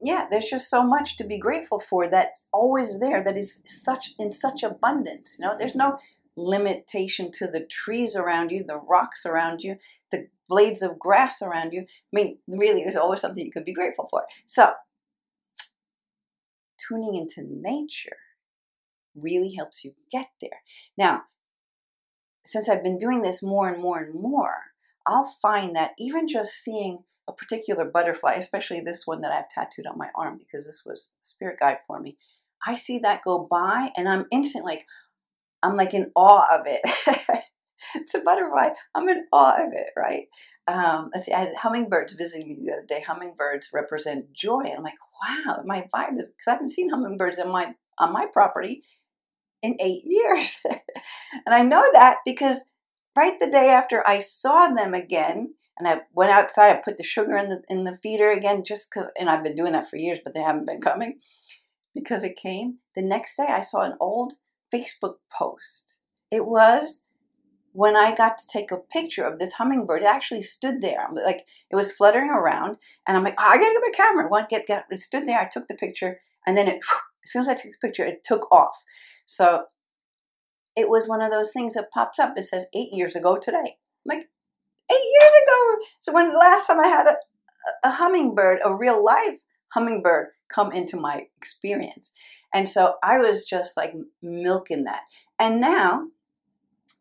yeah, 0.00 0.26
there's 0.28 0.50
just 0.50 0.68
so 0.68 0.82
much 0.82 1.16
to 1.16 1.24
be 1.24 1.38
grateful 1.38 1.78
for 1.78 2.08
that's 2.08 2.48
always 2.52 2.98
there, 2.98 3.22
that 3.22 3.38
is 3.38 3.60
such 3.66 4.14
in 4.18 4.32
such 4.32 4.62
abundance. 4.62 5.36
You 5.38 5.46
know, 5.46 5.54
there's 5.56 5.76
no 5.76 5.98
limitation 6.36 7.30
to 7.32 7.46
the 7.46 7.64
trees 7.64 8.16
around 8.16 8.50
you, 8.50 8.64
the 8.66 8.78
rocks 8.78 9.24
around 9.24 9.62
you, 9.62 9.76
the 10.10 10.26
blades 10.48 10.82
of 10.82 10.98
grass 10.98 11.40
around 11.40 11.72
you. 11.72 11.82
I 11.82 11.86
mean, 12.12 12.38
really, 12.48 12.82
there's 12.82 12.96
always 12.96 13.20
something 13.20 13.44
you 13.44 13.52
could 13.52 13.64
be 13.64 13.74
grateful 13.74 14.08
for. 14.10 14.24
So, 14.46 14.72
tuning 16.88 17.14
into 17.14 17.48
nature 17.48 18.16
really 19.14 19.54
helps 19.54 19.84
you 19.84 19.92
get 20.10 20.28
there. 20.40 20.62
Now, 20.98 21.22
since 22.44 22.68
I've 22.68 22.82
been 22.82 22.98
doing 22.98 23.22
this 23.22 23.42
more 23.42 23.68
and 23.68 23.80
more 23.80 23.98
and 23.98 24.14
more, 24.14 24.56
I'll 25.06 25.34
find 25.40 25.76
that 25.76 25.92
even 25.98 26.28
just 26.28 26.52
seeing 26.52 27.04
a 27.28 27.32
particular 27.32 27.84
butterfly, 27.84 28.34
especially 28.34 28.80
this 28.80 29.06
one 29.06 29.20
that 29.20 29.32
I've 29.32 29.48
tattooed 29.48 29.86
on 29.86 29.98
my 29.98 30.08
arm 30.16 30.38
because 30.38 30.66
this 30.66 30.82
was 30.84 31.12
spirit 31.22 31.58
guide 31.60 31.78
for 31.86 32.00
me, 32.00 32.16
I 32.66 32.74
see 32.74 32.98
that 33.00 33.24
go 33.24 33.46
by 33.50 33.90
and 33.96 34.08
I'm 34.08 34.26
instantly 34.30 34.72
like, 34.74 34.86
I'm 35.62 35.76
like 35.76 35.94
in 35.94 36.10
awe 36.16 36.46
of 36.52 36.66
it. 36.66 36.80
it's 37.94 38.14
a 38.14 38.20
butterfly. 38.20 38.70
I'm 38.94 39.08
in 39.08 39.26
awe 39.32 39.54
of 39.64 39.72
it, 39.72 39.88
right? 39.96 40.26
Um, 40.66 41.10
let's 41.14 41.26
see, 41.26 41.32
I 41.32 41.40
had 41.40 41.56
hummingbirds 41.56 42.14
visiting 42.14 42.48
me 42.48 42.58
the 42.64 42.72
other 42.72 42.86
day. 42.86 43.00
Hummingbirds 43.00 43.70
represent 43.72 44.32
joy. 44.32 44.62
And 44.62 44.78
I'm 44.78 44.82
like, 44.82 44.94
wow, 45.22 45.62
my 45.64 45.88
vibe 45.94 46.18
is 46.18 46.28
because 46.28 46.48
I 46.48 46.52
haven't 46.52 46.70
seen 46.70 46.90
hummingbirds 46.90 47.38
on 47.38 47.50
my 47.50 47.74
on 47.98 48.12
my 48.12 48.26
property 48.32 48.82
in 49.62 49.76
eight 49.80 50.02
years. 50.04 50.56
and 50.64 51.54
I 51.54 51.62
know 51.62 51.84
that 51.92 52.18
because 52.24 52.60
right 53.16 53.38
the 53.38 53.50
day 53.50 53.70
after 53.70 54.06
I 54.06 54.20
saw 54.20 54.68
them 54.68 54.94
again, 54.94 55.54
and 55.78 55.88
I 55.88 56.02
went 56.12 56.30
outside, 56.30 56.70
I 56.70 56.82
put 56.84 56.96
the 56.96 57.02
sugar 57.02 57.36
in 57.36 57.48
the 57.48 57.62
in 57.68 57.84
the 57.84 57.98
feeder 58.02 58.30
again 58.30 58.62
just 58.64 58.88
because 58.90 59.10
and 59.18 59.30
I've 59.30 59.42
been 59.42 59.54
doing 59.54 59.72
that 59.72 59.88
for 59.88 59.96
years, 59.96 60.20
but 60.22 60.34
they 60.34 60.40
haven't 60.40 60.66
been 60.66 60.80
coming 60.80 61.18
because 61.94 62.24
it 62.24 62.36
came. 62.36 62.78
The 62.94 63.02
next 63.02 63.36
day 63.36 63.46
I 63.48 63.60
saw 63.60 63.80
an 63.82 63.94
old 64.00 64.34
Facebook 64.72 65.14
post. 65.30 65.96
It 66.30 66.46
was 66.46 67.00
when 67.72 67.96
I 67.96 68.14
got 68.14 68.38
to 68.38 68.44
take 68.52 68.70
a 68.70 68.76
picture 68.76 69.24
of 69.24 69.38
this 69.38 69.52
hummingbird, 69.52 70.02
it 70.02 70.06
actually 70.06 70.42
stood 70.42 70.82
there. 70.82 71.08
Like 71.12 71.46
it 71.70 71.76
was 71.76 71.90
fluttering 71.90 72.30
around, 72.30 72.76
and 73.06 73.16
I'm 73.16 73.24
like, 73.24 73.34
oh, 73.38 73.44
I 73.44 73.58
gotta 73.58 73.72
get 73.72 73.82
my 73.82 73.92
camera. 73.96 74.28
One 74.28 74.46
get 74.48 74.66
get. 74.66 74.84
It 74.90 75.00
stood 75.00 75.26
there. 75.26 75.40
I 75.40 75.48
took 75.50 75.68
the 75.68 75.74
picture, 75.74 76.20
and 76.46 76.56
then 76.56 76.68
it. 76.68 76.80
As 77.24 77.30
soon 77.30 77.42
as 77.42 77.48
I 77.48 77.54
took 77.54 77.70
the 77.70 77.86
picture, 77.86 78.04
it 78.04 78.24
took 78.24 78.50
off. 78.50 78.82
So 79.26 79.64
it 80.76 80.88
was 80.88 81.08
one 81.08 81.22
of 81.22 81.30
those 81.30 81.52
things 81.52 81.74
that 81.74 81.90
pops 81.90 82.18
up. 82.18 82.34
It 82.36 82.44
says 82.44 82.66
eight 82.74 82.92
years 82.92 83.14
ago 83.14 83.38
today. 83.38 83.58
I'm 83.58 84.16
like 84.16 84.28
eight 84.90 85.10
years 85.20 85.32
ago. 85.42 85.84
So 86.00 86.12
when 86.12 86.30
the 86.30 86.38
last 86.38 86.66
time 86.66 86.80
I 86.80 86.88
had 86.88 87.06
a, 87.06 87.16
a 87.84 87.90
hummingbird, 87.90 88.60
a 88.64 88.74
real 88.74 89.02
live 89.02 89.34
hummingbird, 89.74 90.28
come 90.52 90.72
into 90.72 90.96
my 90.96 91.26
experience, 91.36 92.10
and 92.54 92.68
so 92.68 92.94
I 93.02 93.18
was 93.18 93.44
just 93.44 93.76
like 93.76 93.94
milking 94.22 94.84
that. 94.84 95.02
And 95.38 95.60
now 95.60 96.08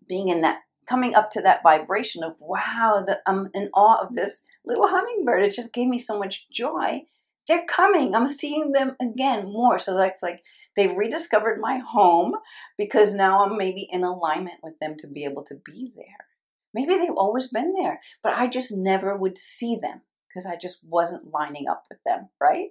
being 0.07 0.29
in 0.29 0.41
that 0.41 0.59
coming 0.87 1.15
up 1.15 1.31
to 1.31 1.41
that 1.41 1.63
vibration 1.63 2.23
of 2.23 2.35
wow 2.41 3.03
the, 3.05 3.19
i'm 3.25 3.49
in 3.53 3.69
awe 3.73 4.01
of 4.01 4.13
this 4.13 4.43
little 4.65 4.87
hummingbird 4.87 5.43
it 5.43 5.55
just 5.55 5.71
gave 5.71 5.87
me 5.87 5.97
so 5.97 6.19
much 6.19 6.49
joy 6.49 7.01
they're 7.47 7.65
coming 7.65 8.13
i'm 8.13 8.27
seeing 8.27 8.73
them 8.73 8.95
again 9.01 9.45
more 9.45 9.79
so 9.79 9.95
that's 9.95 10.21
like 10.21 10.41
they've 10.75 10.95
rediscovered 10.95 11.59
my 11.59 11.77
home 11.77 12.35
because 12.77 13.13
now 13.13 13.43
i'm 13.43 13.57
maybe 13.57 13.87
in 13.91 14.03
alignment 14.03 14.57
with 14.63 14.77
them 14.79 14.95
to 14.97 15.07
be 15.07 15.23
able 15.23 15.43
to 15.43 15.55
be 15.65 15.91
there. 15.95 16.27
Maybe 16.73 16.95
they've 16.95 17.09
always 17.11 17.47
been 17.47 17.73
there 17.73 17.99
but 18.23 18.37
i 18.37 18.47
just 18.47 18.71
never 18.71 19.15
would 19.15 19.37
see 19.37 19.75
them 19.75 20.01
because 20.27 20.45
i 20.45 20.55
just 20.55 20.79
wasn't 20.83 21.31
lining 21.31 21.67
up 21.67 21.85
with 21.89 21.99
them 22.05 22.29
right? 22.39 22.69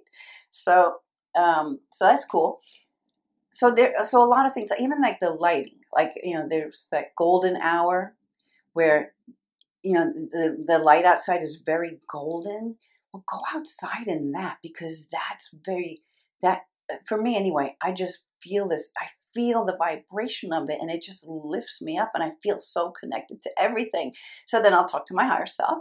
So 0.51 0.97
um 1.35 1.79
so 1.93 2.05
that's 2.05 2.25
cool. 2.25 2.61
So 3.49 3.71
there 3.71 3.93
so 4.05 4.23
a 4.23 4.25
lot 4.25 4.45
of 4.45 4.53
things 4.53 4.71
even 4.79 5.01
like 5.01 5.19
the 5.19 5.31
lighting 5.31 5.79
like 5.93 6.11
you 6.23 6.35
know 6.35 6.47
there's 6.49 6.87
that 6.91 7.15
golden 7.17 7.57
hour 7.57 8.15
where 8.73 9.13
you 9.83 9.93
know 9.93 10.11
the 10.11 10.63
the 10.65 10.79
light 10.79 11.05
outside 11.05 11.41
is 11.43 11.61
very 11.65 11.99
golden. 12.09 12.77
Well 13.13 13.23
go 13.29 13.41
outside 13.53 14.07
in 14.07 14.31
that 14.31 14.57
because 14.63 15.07
that's 15.07 15.49
very 15.65 16.01
that 16.41 16.61
for 17.07 17.21
me 17.21 17.35
anyway 17.35 17.75
i 17.81 17.91
just 17.91 18.25
feel 18.41 18.67
this 18.67 18.91
i 18.99 19.07
feel 19.33 19.65
the 19.65 19.77
vibration 19.77 20.51
of 20.51 20.69
it 20.69 20.79
and 20.81 20.91
it 20.91 21.01
just 21.01 21.25
lifts 21.27 21.81
me 21.81 21.97
up 21.97 22.11
and 22.13 22.23
i 22.23 22.31
feel 22.43 22.59
so 22.59 22.91
connected 22.91 23.41
to 23.41 23.49
everything 23.57 24.13
so 24.45 24.61
then 24.61 24.73
i'll 24.73 24.87
talk 24.87 25.05
to 25.05 25.13
my 25.13 25.25
higher 25.25 25.45
self 25.45 25.79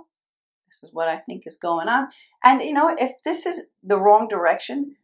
this 0.69 0.83
is 0.83 0.91
what 0.93 1.09
i 1.09 1.19
think 1.19 1.43
is 1.47 1.57
going 1.57 1.89
on 1.89 2.09
and 2.45 2.63
you 2.63 2.73
know 2.73 2.95
if 2.99 3.13
this 3.25 3.47
is 3.47 3.63
the 3.83 3.99
wrong 3.99 4.29
direction 4.29 4.95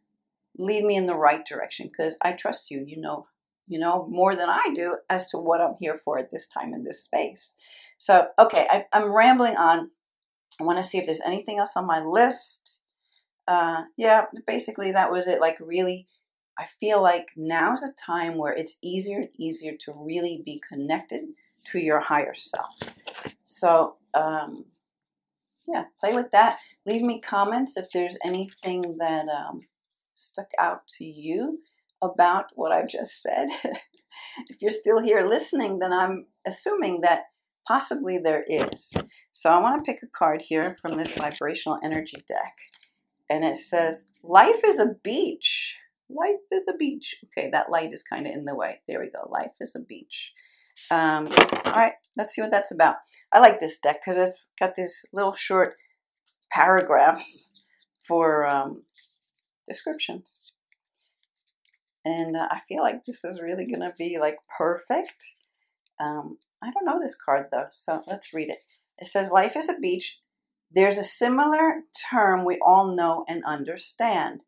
lead 0.58 0.84
me 0.84 0.96
in 0.96 1.06
the 1.06 1.14
right 1.14 1.44
direction 1.44 1.88
because 1.88 2.16
i 2.22 2.32
trust 2.32 2.70
you 2.70 2.84
you 2.86 3.00
know 3.00 3.26
you 3.66 3.78
know, 3.78 4.06
more 4.08 4.34
than 4.34 4.48
I 4.48 4.72
do 4.74 4.96
as 5.10 5.28
to 5.30 5.38
what 5.38 5.60
I'm 5.60 5.74
here 5.78 6.00
for 6.04 6.18
at 6.18 6.30
this 6.30 6.46
time 6.46 6.72
in 6.72 6.84
this 6.84 7.02
space. 7.02 7.54
So, 7.98 8.28
okay, 8.38 8.66
I, 8.70 8.84
am 8.92 9.12
rambling 9.12 9.56
on. 9.56 9.90
I 10.60 10.64
want 10.64 10.78
to 10.78 10.84
see 10.84 10.98
if 10.98 11.06
there's 11.06 11.20
anything 11.24 11.58
else 11.58 11.72
on 11.76 11.86
my 11.86 12.00
list. 12.00 12.65
Uh, 13.48 13.84
yeah, 13.96 14.26
basically 14.46 14.92
that 14.92 15.10
was 15.10 15.26
it. 15.26 15.40
Like, 15.40 15.58
really, 15.60 16.06
I 16.58 16.66
feel 16.80 17.02
like 17.02 17.28
now's 17.36 17.82
a 17.82 17.92
time 17.92 18.38
where 18.38 18.52
it's 18.52 18.76
easier 18.82 19.18
and 19.18 19.28
easier 19.38 19.72
to 19.80 19.92
really 20.04 20.42
be 20.44 20.60
connected 20.68 21.24
to 21.70 21.78
your 21.78 22.00
higher 22.00 22.34
self. 22.34 22.74
So, 23.44 23.96
um, 24.14 24.64
yeah, 25.66 25.84
play 26.00 26.14
with 26.14 26.30
that. 26.30 26.58
Leave 26.86 27.02
me 27.02 27.20
comments 27.20 27.76
if 27.76 27.90
there's 27.90 28.16
anything 28.24 28.96
that 28.98 29.26
um, 29.28 29.62
stuck 30.14 30.50
out 30.58 30.86
to 30.98 31.04
you 31.04 31.60
about 32.02 32.46
what 32.54 32.72
I've 32.72 32.88
just 32.88 33.22
said. 33.22 33.48
if 34.48 34.60
you're 34.60 34.70
still 34.70 35.00
here 35.00 35.26
listening, 35.26 35.78
then 35.78 35.92
I'm 35.92 36.26
assuming 36.46 37.00
that 37.02 37.24
possibly 37.66 38.18
there 38.18 38.44
is. 38.48 38.94
So 39.32 39.50
I 39.50 39.58
want 39.58 39.84
to 39.84 39.92
pick 39.92 40.02
a 40.02 40.06
card 40.06 40.42
here 40.42 40.76
from 40.80 40.96
this 40.96 41.12
vibrational 41.12 41.78
energy 41.82 42.22
deck. 42.28 42.54
And 43.28 43.44
it 43.44 43.56
says, 43.56 44.04
Life 44.22 44.60
is 44.64 44.78
a 44.78 44.94
beach. 45.02 45.76
Life 46.08 46.40
is 46.50 46.68
a 46.68 46.76
beach. 46.76 47.16
Okay, 47.26 47.50
that 47.50 47.70
light 47.70 47.92
is 47.92 48.02
kind 48.02 48.26
of 48.26 48.32
in 48.32 48.44
the 48.44 48.54
way. 48.54 48.80
There 48.86 49.00
we 49.00 49.10
go. 49.10 49.28
Life 49.28 49.52
is 49.60 49.74
a 49.74 49.80
beach. 49.80 50.32
Um, 50.90 51.28
all 51.64 51.72
right, 51.72 51.94
let's 52.16 52.30
see 52.34 52.42
what 52.42 52.50
that's 52.50 52.70
about. 52.70 52.96
I 53.32 53.40
like 53.40 53.58
this 53.58 53.78
deck 53.78 54.00
because 54.04 54.18
it's 54.18 54.50
got 54.58 54.74
these 54.74 55.04
little 55.12 55.34
short 55.34 55.74
paragraphs 56.50 57.50
for 58.06 58.46
um, 58.46 58.82
descriptions. 59.68 60.38
And 62.04 62.36
uh, 62.36 62.46
I 62.50 62.60
feel 62.68 62.82
like 62.82 63.04
this 63.04 63.24
is 63.24 63.40
really 63.40 63.66
going 63.66 63.80
to 63.80 63.92
be 63.98 64.18
like 64.20 64.36
perfect. 64.56 65.24
Um, 66.00 66.38
I 66.62 66.70
don't 66.70 66.84
know 66.84 67.00
this 67.00 67.16
card 67.16 67.46
though, 67.50 67.66
so 67.72 68.02
let's 68.06 68.32
read 68.32 68.48
it. 68.48 68.58
It 68.98 69.08
says, 69.08 69.30
Life 69.30 69.56
is 69.56 69.68
a 69.68 69.78
beach. 69.78 70.18
There's 70.70 70.98
a 70.98 71.04
similar 71.04 71.82
term 72.10 72.44
we 72.44 72.58
all 72.64 72.94
know 72.94 73.24
and 73.28 73.44
understand. 73.44 74.44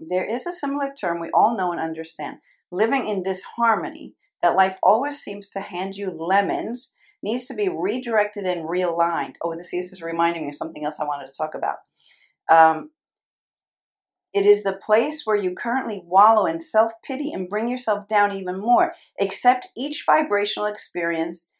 There 0.00 0.24
is 0.24 0.46
a 0.46 0.52
similar 0.52 0.92
term 0.98 1.20
we 1.20 1.30
all 1.32 1.56
know 1.56 1.70
and 1.72 1.80
understand. 1.80 2.38
Living 2.70 3.06
in 3.06 3.22
disharmony, 3.22 4.14
that 4.42 4.56
life 4.56 4.78
always 4.82 5.20
seems 5.20 5.48
to 5.50 5.60
hand 5.60 5.96
you 5.96 6.10
lemons, 6.10 6.92
needs 7.22 7.46
to 7.46 7.54
be 7.54 7.68
redirected 7.68 8.44
and 8.44 8.68
realigned. 8.68 9.36
Oh, 9.42 9.54
this 9.56 9.72
is 9.72 10.02
reminding 10.02 10.42
me 10.42 10.48
of 10.48 10.56
something 10.56 10.84
else 10.84 11.00
I 11.00 11.04
wanted 11.04 11.26
to 11.28 11.32
talk 11.32 11.54
about. 11.54 11.76
Um, 12.50 12.90
it 14.34 14.44
is 14.44 14.64
the 14.64 14.72
place 14.72 15.22
where 15.24 15.36
you 15.36 15.54
currently 15.54 16.02
wallow 16.04 16.46
in 16.46 16.60
self 16.60 16.92
pity 17.04 17.32
and 17.32 17.48
bring 17.48 17.68
yourself 17.68 18.08
down 18.08 18.32
even 18.32 18.58
more. 18.58 18.92
Accept 19.20 19.68
each 19.76 20.02
vibrational 20.04 20.66
experience 20.66 21.52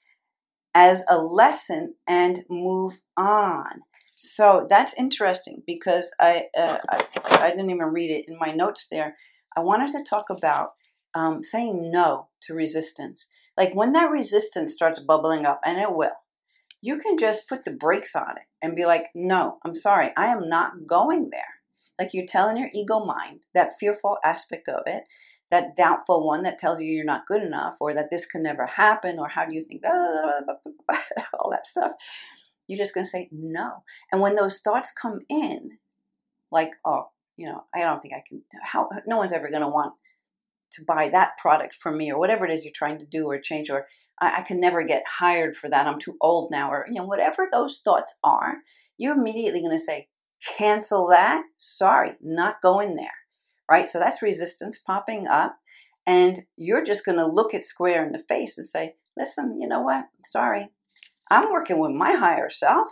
as 0.75 1.05
a 1.09 1.19
lesson 1.19 1.95
and 2.07 2.45
move 2.51 3.01
on. 3.17 3.83
So 4.17 4.67
that's 4.69 4.95
interesting 4.95 5.63
because 5.67 6.13
I, 6.21 6.45
uh, 6.57 6.79
I, 6.89 7.07
I 7.25 7.51
didn't 7.51 7.71
even 7.71 7.87
read 7.89 8.11
it 8.11 8.27
in 8.29 8.39
my 8.39 8.53
notes 8.53 8.87
there. 8.91 9.17
I 9.57 9.61
wanted 9.61 9.93
to 9.93 10.05
talk 10.09 10.27
about 10.31 10.73
um, 11.15 11.45
saying 11.45 11.91
no 11.91 12.29
to 12.43 12.55
resistance. 12.55 13.29
Like 13.57 13.75
when 13.75 13.93
that 13.93 14.11
resistance 14.11 14.73
starts 14.73 15.01
bubbling 15.01 15.47
up, 15.47 15.61
and 15.65 15.79
it 15.79 15.95
will, 15.95 16.11
you 16.81 16.99
can 16.99 17.17
just 17.17 17.49
put 17.49 17.65
the 17.65 17.71
brakes 17.71 18.17
on 18.17 18.37
it 18.37 18.45
and 18.61 18.77
be 18.77 18.85
like, 18.85 19.07
no, 19.15 19.59
I'm 19.65 19.75
sorry, 19.75 20.11
I 20.17 20.27
am 20.27 20.49
not 20.49 20.87
going 20.87 21.31
there. 21.31 21.43
Like 21.99 22.11
you're 22.13 22.27
telling 22.27 22.57
your 22.57 22.71
ego 22.75 23.05
mind, 23.05 23.45
that 23.55 23.79
fearful 23.79 24.19
aspect 24.25 24.69
of 24.69 24.83
it, 24.87 25.05
that 25.51 25.77
doubtful 25.77 26.27
one 26.27 26.43
that 26.43 26.59
tells 26.59 26.81
you 26.81 26.87
you're 26.87 27.05
not 27.05 27.27
good 27.27 27.43
enough 27.43 27.77
or 27.81 27.93
that 27.93 28.11
this 28.11 28.27
could 28.27 28.41
never 28.41 28.67
happen 28.67 29.19
or 29.19 29.29
how 29.29 29.45
do 29.45 29.55
you 29.55 29.61
think 29.61 29.83
all 29.87 31.51
that 31.51 31.67
stuff. 31.67 31.93
You're 32.67 32.79
just 32.79 32.95
going 32.95 33.05
to 33.05 33.11
say 33.11 33.29
no. 33.31 33.85
And 34.11 34.21
when 34.21 34.37
those 34.37 34.61
thoughts 34.61 34.91
come 34.91 35.21
in, 35.29 35.79
like, 36.51 36.71
oh, 36.85 37.09
you 37.37 37.47
know, 37.47 37.65
I 37.75 37.81
don't 37.81 38.01
think 38.01 38.15
I 38.15 38.23
can, 38.27 38.43
how, 38.63 38.89
no 39.07 39.17
one's 39.19 39.33
ever 39.33 39.51
going 39.51 39.63
to 39.63 39.69
want 39.69 39.93
to 40.73 40.85
buy 40.85 41.09
that 41.11 41.37
product 41.39 41.75
from 41.75 41.99
me 41.99 42.11
or 42.11 42.19
whatever 42.19 42.45
it 42.45 42.53
is 42.53 42.65
you're 42.65 42.73
trying 42.75 42.99
to 42.99 43.07
do 43.07 43.27
or 43.27 43.39
change 43.39 43.71
or 43.71 43.87
I, 44.21 44.39
I 44.39 44.43
can 44.43 44.61
never 44.61 44.83
get 44.83 45.05
hired 45.07 45.57
for 45.57 45.69
that. 45.69 45.87
I'm 45.87 46.01
too 46.01 46.17
old 46.21 46.51
now 46.51 46.71
or, 46.71 46.87
you 46.89 46.95
know, 46.95 47.07
whatever 47.07 47.49
those 47.53 47.81
thoughts 47.85 48.15
are, 48.25 48.59
you're 48.97 49.17
immediately 49.17 49.61
going 49.61 49.77
to 49.77 49.79
say, 49.79 50.09
cancel 50.57 51.09
that. 51.09 51.43
Sorry, 51.57 52.13
not 52.23 52.63
going 52.63 52.97
there. 52.97 53.24
Right? 53.71 53.89
So 53.89 53.99
that's 53.99 54.23
resistance 54.23 54.79
popping 54.79 55.27
up. 55.27 55.57
And 56.07 56.45
you're 56.57 56.85
just 56.85 57.05
going 57.05 57.19
to 57.19 57.27
look 57.27 57.55
it 57.55 57.65
square 57.65 58.05
in 58.05 58.13
the 58.13 58.19
face 58.19 58.59
and 58.59 58.67
say, 58.67 58.95
listen, 59.17 59.59
you 59.61 59.67
know 59.67 59.81
what? 59.81 60.07
Sorry. 60.27 60.69
I'm 61.31 61.51
working 61.51 61.79
with 61.79 61.93
my 61.93 62.13
higher 62.13 62.51
self 62.51 62.89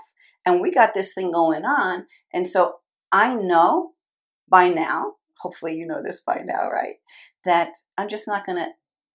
and 0.46 0.60
we 0.60 0.70
got 0.70 0.94
this 0.94 1.12
thing 1.12 1.30
going 1.32 1.64
on. 1.64 2.06
And 2.32 2.48
so 2.48 2.76
I 3.10 3.34
know 3.34 3.92
by 4.48 4.68
now, 4.68 5.14
hopefully 5.38 5.76
you 5.76 5.86
know 5.86 6.02
this 6.02 6.20
by 6.20 6.40
now, 6.44 6.70
right? 6.70 6.96
That 7.44 7.72
I'm 7.98 8.08
just 8.08 8.26
not 8.26 8.46
going 8.46 8.58
to 8.58 8.68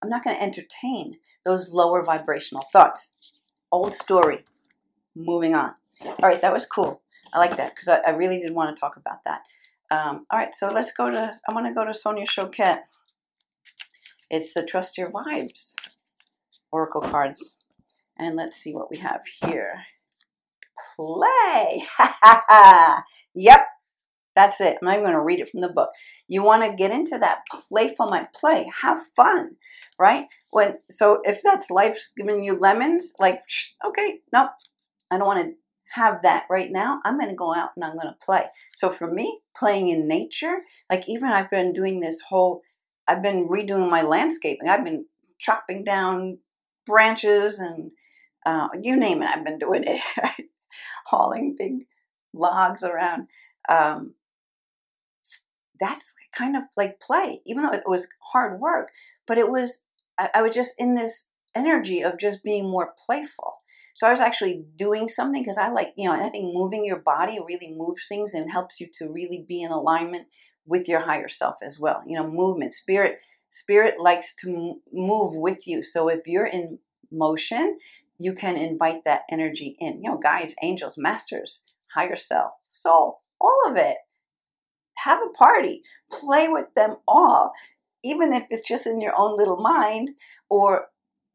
I'm 0.03 0.09
not 0.09 0.23
going 0.23 0.35
to 0.35 0.43
entertain 0.43 1.17
those 1.43 1.71
lower 1.71 2.03
vibrational 2.03 2.65
thoughts. 2.71 3.15
Old 3.71 3.93
story. 3.93 4.45
Moving 5.15 5.55
on. 5.55 5.73
All 6.05 6.15
right, 6.21 6.41
that 6.41 6.53
was 6.53 6.65
cool. 6.65 7.01
I 7.33 7.39
like 7.39 7.57
that 7.57 7.73
because 7.73 7.87
I, 7.87 7.97
I, 7.99 8.09
really 8.11 8.39
did 8.39 8.53
want 8.53 8.75
to 8.75 8.79
talk 8.79 8.95
about 8.95 9.23
that. 9.25 9.41
Um, 9.89 10.25
all 10.29 10.39
right, 10.39 10.53
so 10.53 10.71
let's 10.71 10.91
go 10.91 11.09
to, 11.09 11.31
I 11.47 11.53
want 11.53 11.67
to 11.67 11.73
go 11.73 11.85
to 11.85 11.93
Sonia 11.93 12.25
Choquette. 12.25 12.81
It's 14.29 14.53
the 14.53 14.63
Trust 14.63 14.97
Your 14.97 15.11
Vibes 15.11 15.73
Oracle 16.71 17.01
cards. 17.01 17.57
And 18.19 18.35
let's 18.35 18.57
see 18.57 18.73
what 18.73 18.89
we 18.91 18.97
have 18.97 19.21
here. 19.41 19.83
Play. 20.95 21.85
yep, 23.35 23.65
that's 24.35 24.59
it. 24.59 24.77
I'm 24.81 24.85
not 24.85 24.93
even 24.93 25.03
going 25.03 25.13
to 25.13 25.21
read 25.21 25.39
it 25.39 25.49
from 25.49 25.61
the 25.61 25.69
book. 25.69 25.89
You 26.27 26.43
want 26.43 26.63
to 26.63 26.75
get 26.75 26.91
into 26.91 27.17
that 27.19 27.39
playful 27.69 28.09
my 28.09 28.27
Play. 28.35 28.69
Have 28.81 28.99
fun, 29.15 29.55
right? 29.99 30.25
When 30.51 30.75
so 30.91 31.21
if 31.23 31.41
that's 31.43 31.69
life's 31.69 32.11
giving 32.17 32.43
you 32.43 32.59
lemons, 32.59 33.13
like 33.19 33.41
okay, 33.85 34.19
nope, 34.33 34.49
I 35.09 35.17
don't 35.17 35.27
want 35.27 35.45
to 35.45 35.53
have 35.93 36.21
that 36.23 36.45
right 36.49 36.71
now. 36.71 37.01
I'm 37.05 37.17
going 37.17 37.29
to 37.29 37.35
go 37.35 37.53
out 37.53 37.71
and 37.75 37.83
I'm 37.83 37.93
going 37.95 38.07
to 38.07 38.25
play. 38.25 38.45
So 38.73 38.89
for 38.89 39.11
me, 39.11 39.39
playing 39.55 39.87
in 39.87 40.07
nature, 40.07 40.59
like 40.89 41.07
even 41.07 41.29
I've 41.29 41.49
been 41.49 41.73
doing 41.73 41.99
this 41.99 42.19
whole, 42.19 42.61
I've 43.07 43.21
been 43.21 43.47
redoing 43.47 43.89
my 43.89 44.01
landscaping. 44.01 44.67
I've 44.67 44.83
been 44.83 45.05
chopping 45.39 45.83
down 45.83 46.39
branches 46.85 47.59
and 47.59 47.91
uh, 48.45 48.69
you 48.81 48.95
name 48.95 49.21
it. 49.21 49.29
I've 49.29 49.45
been 49.45 49.59
doing 49.59 49.83
it, 49.85 50.01
hauling 51.05 51.55
big 51.57 51.85
logs 52.33 52.83
around. 52.83 53.27
Um, 53.69 54.13
that's 55.79 56.13
kind 56.33 56.55
of 56.55 56.63
like 56.75 56.99
play, 56.99 57.41
even 57.45 57.63
though 57.63 57.71
it 57.71 57.83
was 57.85 58.07
hard 58.31 58.59
work. 58.59 58.91
But 59.25 59.37
it 59.37 59.49
was, 59.49 59.81
I, 60.17 60.29
I 60.35 60.41
was 60.41 60.55
just 60.55 60.73
in 60.77 60.95
this 60.95 61.29
energy 61.55 62.03
of 62.03 62.17
just 62.17 62.43
being 62.43 62.69
more 62.69 62.93
playful. 63.05 63.55
So 63.97 64.05
I 64.05 64.11
was 64.11 64.21
actually 64.21 64.63
doing 64.75 65.09
something 65.09 65.41
because 65.41 65.57
I 65.57 65.69
like, 65.69 65.91
you 65.97 66.07
know, 66.07 66.13
I 66.13 66.29
think 66.29 66.53
moving 66.53 66.85
your 66.85 66.99
body 66.99 67.39
really 67.43 67.73
moves 67.75 68.07
things 68.07 68.35
and 68.35 68.51
helps 68.51 68.79
you 68.79 68.87
to 68.99 69.09
really 69.11 69.43
be 69.47 69.63
in 69.63 69.71
alignment 69.71 70.27
with 70.67 70.87
your 70.87 70.99
higher 70.99 71.27
self 71.27 71.55
as 71.63 71.79
well. 71.79 72.03
You 72.05 72.15
know, 72.15 72.27
movement, 72.29 72.73
spirit, 72.73 73.17
spirit 73.49 73.99
likes 73.99 74.35
to 74.43 74.75
move 74.93 75.35
with 75.35 75.65
you. 75.65 75.81
So 75.81 76.09
if 76.09 76.27
you're 76.27 76.45
in 76.45 76.77
motion, 77.11 77.79
you 78.19 78.35
can 78.35 78.55
invite 78.55 79.03
that 79.05 79.21
energy 79.31 79.75
in. 79.79 80.03
You 80.03 80.11
know, 80.11 80.19
guides, 80.19 80.53
angels, 80.61 80.93
masters, 80.95 81.63
higher 81.91 82.15
self, 82.15 82.51
soul, 82.69 83.21
all 83.41 83.61
of 83.65 83.77
it. 83.77 83.97
Have 84.97 85.23
a 85.23 85.35
party, 85.35 85.81
play 86.11 86.47
with 86.47 86.67
them 86.75 86.97
all, 87.07 87.51
even 88.03 88.31
if 88.31 88.45
it's 88.51 88.67
just 88.67 88.85
in 88.85 89.01
your 89.01 89.13
own 89.17 89.35
little 89.35 89.57
mind 89.57 90.11
or 90.51 90.85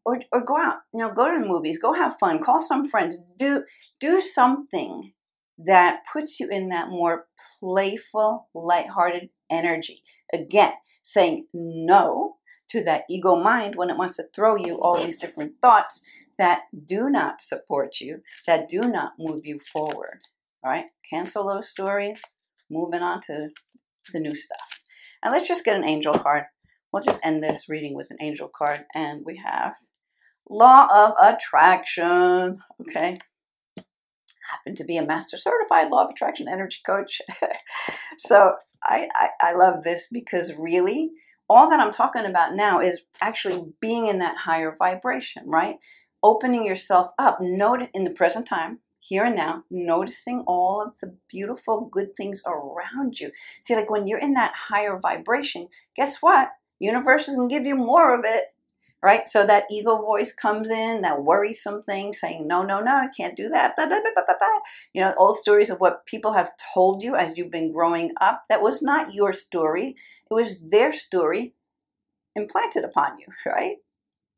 or, 0.04 0.20
or 0.32 0.44
go 0.44 0.56
out, 0.56 0.78
you 0.92 1.00
know, 1.00 1.12
go 1.12 1.32
to 1.32 1.40
the 1.40 1.46
movies, 1.46 1.78
go 1.78 1.92
have 1.92 2.18
fun, 2.18 2.42
call 2.42 2.60
some 2.60 2.88
friends, 2.88 3.18
do 3.38 3.64
do 4.00 4.20
something 4.20 5.12
that 5.58 6.00
puts 6.12 6.40
you 6.40 6.48
in 6.48 6.68
that 6.70 6.88
more 6.88 7.26
playful, 7.60 8.48
lighthearted 8.54 9.28
energy. 9.50 10.02
Again, 10.32 10.72
saying 11.02 11.46
no 11.52 12.36
to 12.70 12.82
that 12.84 13.04
ego 13.08 13.36
mind 13.36 13.76
when 13.76 13.90
it 13.90 13.98
wants 13.98 14.16
to 14.16 14.24
throw 14.34 14.56
you 14.56 14.80
all 14.80 15.02
these 15.02 15.18
different 15.18 15.52
thoughts 15.60 16.02
that 16.38 16.62
do 16.86 17.10
not 17.10 17.42
support 17.42 18.00
you, 18.00 18.22
that 18.46 18.68
do 18.68 18.80
not 18.80 19.12
move 19.18 19.42
you 19.44 19.60
forward. 19.72 20.20
All 20.64 20.70
right, 20.70 20.86
cancel 21.08 21.46
those 21.46 21.68
stories, 21.68 22.22
moving 22.70 23.02
on 23.02 23.20
to 23.26 23.50
the 24.12 24.20
new 24.20 24.34
stuff. 24.34 24.80
And 25.22 25.32
let's 25.32 25.46
just 25.46 25.64
get 25.64 25.76
an 25.76 25.84
angel 25.84 26.14
card. 26.14 26.44
We'll 26.92 27.02
just 27.02 27.24
end 27.24 27.42
this 27.42 27.68
reading 27.68 27.94
with 27.94 28.10
an 28.10 28.18
angel 28.20 28.50
card. 28.54 28.84
And 28.94 29.22
we 29.24 29.40
have 29.44 29.74
Law 30.52 30.86
of 30.92 31.14
Attraction. 31.18 32.58
Okay. 32.80 33.18
Happen 34.50 34.76
to 34.76 34.84
be 34.84 34.98
a 34.98 35.06
master 35.06 35.38
certified 35.38 35.90
law 35.90 36.04
of 36.04 36.10
attraction 36.10 36.46
energy 36.46 36.80
coach. 36.84 37.22
so 38.18 38.54
I, 38.82 39.08
I, 39.14 39.28
I 39.40 39.52
love 39.54 39.82
this 39.82 40.08
because 40.12 40.52
really 40.58 41.10
all 41.48 41.70
that 41.70 41.80
I'm 41.80 41.92
talking 41.92 42.26
about 42.26 42.54
now 42.54 42.80
is 42.80 43.02
actually 43.20 43.72
being 43.80 44.06
in 44.06 44.18
that 44.18 44.36
higher 44.36 44.76
vibration, 44.78 45.44
right? 45.46 45.76
Opening 46.22 46.66
yourself 46.66 47.12
up, 47.18 47.38
note 47.40 47.88
in 47.94 48.04
the 48.04 48.10
present 48.10 48.46
time, 48.46 48.80
here 49.00 49.24
and 49.24 49.34
now, 49.34 49.64
noticing 49.70 50.44
all 50.46 50.82
of 50.82 50.98
the 50.98 51.16
beautiful, 51.28 51.88
good 51.90 52.14
things 52.16 52.42
around 52.46 53.18
you. 53.18 53.30
See, 53.60 53.74
like 53.74 53.90
when 53.90 54.06
you're 54.06 54.18
in 54.18 54.34
that 54.34 54.52
higher 54.54 54.98
vibration, 55.00 55.68
guess 55.96 56.18
what? 56.20 56.50
Universe 56.78 57.28
is 57.28 57.36
to 57.36 57.48
give 57.48 57.66
you 57.66 57.74
more 57.74 58.14
of 58.16 58.24
it 58.24 58.44
right? 59.02 59.28
So 59.28 59.44
that 59.44 59.64
ego 59.70 60.00
voice 60.00 60.32
comes 60.32 60.70
in, 60.70 61.02
that 61.02 61.22
worrisome 61.22 61.82
thing 61.82 62.12
saying, 62.12 62.46
no, 62.46 62.62
no, 62.62 62.80
no, 62.80 62.92
I 62.92 63.08
can't 63.14 63.36
do 63.36 63.48
that. 63.48 63.74
Blah, 63.74 63.86
blah, 63.86 64.00
blah, 64.00 64.34
you 64.94 65.02
know, 65.02 65.12
old 65.16 65.36
stories 65.36 65.70
of 65.70 65.80
what 65.80 66.06
people 66.06 66.32
have 66.32 66.52
told 66.72 67.02
you 67.02 67.16
as 67.16 67.36
you've 67.36 67.50
been 67.50 67.72
growing 67.72 68.12
up. 68.20 68.44
That 68.48 68.62
was 68.62 68.80
not 68.80 69.12
your 69.12 69.32
story. 69.32 69.96
It 70.30 70.34
was 70.34 70.60
their 70.60 70.92
story 70.92 71.54
implanted 72.36 72.84
upon 72.84 73.18
you, 73.18 73.26
right? 73.50 73.76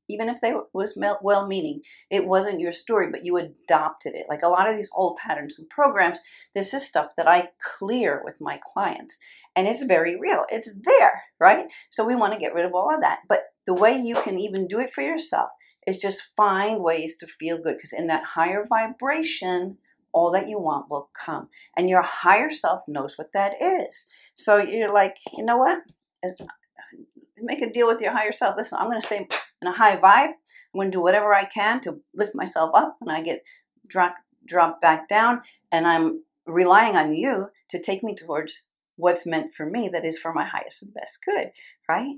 Even 0.09 0.29
if 0.29 0.41
they 0.43 0.55
was 0.75 0.99
well 1.23 1.47
meaning, 1.47 1.81
it 2.11 2.27
wasn't 2.27 2.61
your 2.61 2.73
story, 2.73 3.09
but 3.11 3.25
you 3.25 3.39
adopted 3.39 4.15
it. 4.15 4.27
Like 4.29 4.43
a 4.43 4.49
lot 4.49 4.69
of 4.69 4.77
these 4.77 4.91
old 4.95 5.17
patterns 5.17 5.59
and 5.59 5.69
programs, 5.71 6.21
this 6.55 6.75
is 6.75 6.87
stuff 6.87 7.17
that 7.17 7.27
I 7.27 7.49
clear 7.63 8.21
with 8.23 8.39
my 8.39 8.61
clients. 8.63 9.19
And 9.57 9.69
it's 9.69 9.85
very 9.85 10.19
real. 10.19 10.45
It's 10.51 10.75
there, 10.83 11.23
right? 11.39 11.67
So 11.91 12.05
we 12.05 12.17
want 12.17 12.33
to 12.33 12.39
get 12.39 12.55
rid 12.55 12.65
of 12.65 12.75
all 12.75 12.93
of 12.93 13.01
that. 13.03 13.21
But 13.29 13.45
the 13.67 13.75
way 13.75 13.97
you 13.97 14.15
can 14.17 14.39
even 14.39 14.67
do 14.67 14.81
it 14.81 14.93
for 14.93 15.03
yourself 15.03 15.51
is 15.87 15.97
just 15.97 16.31
find 16.37 16.83
ways 16.83 17.17
to 17.19 17.27
feel 17.27 17.59
good 17.59 17.77
because 17.77 17.93
in 17.93 18.07
that 18.09 18.25
higher 18.25 18.67
vibration, 18.69 19.79
all 20.13 20.31
that 20.33 20.49
you 20.49 20.59
want 20.59 20.91
will 20.91 21.11
come. 21.19 21.49
And 21.77 21.89
your 21.89 22.03
higher 22.03 22.51
self 22.51 22.83
knows 22.89 23.17
what 23.17 23.33
that 23.33 23.55
is. 23.61 24.07
So 24.35 24.57
you're 24.57 24.93
like, 24.93 25.17
you 25.37 25.45
know 25.45 25.59
what? 25.59 25.83
Uh, 26.25 26.31
make 27.39 27.63
a 27.63 27.71
deal 27.71 27.87
with 27.87 28.01
your 28.01 28.13
higher 28.13 28.33
self. 28.33 28.57
Listen, 28.57 28.79
I'm 28.79 28.89
going 28.89 29.01
to 29.01 29.07
stay 29.07 29.29
in 29.61 29.69
a 29.69 29.73
high 29.73 29.97
vibe. 29.97 30.33
I'm 30.33 30.79
going 30.79 30.91
to 30.91 30.97
do 30.97 31.03
whatever 31.03 31.35
I 31.35 31.45
can 31.45 31.81
to 31.83 32.01
lift 32.15 32.35
myself 32.35 32.71
up 32.75 32.97
and 33.01 33.11
I 33.11 33.21
get 33.21 33.43
dropped 33.87 34.19
drop 34.47 34.81
back 34.81 35.09
down. 35.09 35.43
And 35.73 35.87
I'm 35.87 36.23
relying 36.47 36.97
on 36.97 37.15
you 37.15 37.49
to 37.71 37.81
take 37.81 38.03
me 38.03 38.15
towards 38.15 38.69
what's 38.97 39.27
meant 39.27 39.53
for 39.53 39.67
me 39.67 39.89
that 39.89 40.05
is 40.05 40.19
for 40.19 40.33
my 40.33 40.45
highest 40.45 40.83
and 40.83 40.95
best 40.95 41.19
good, 41.25 41.51
right? 41.89 42.17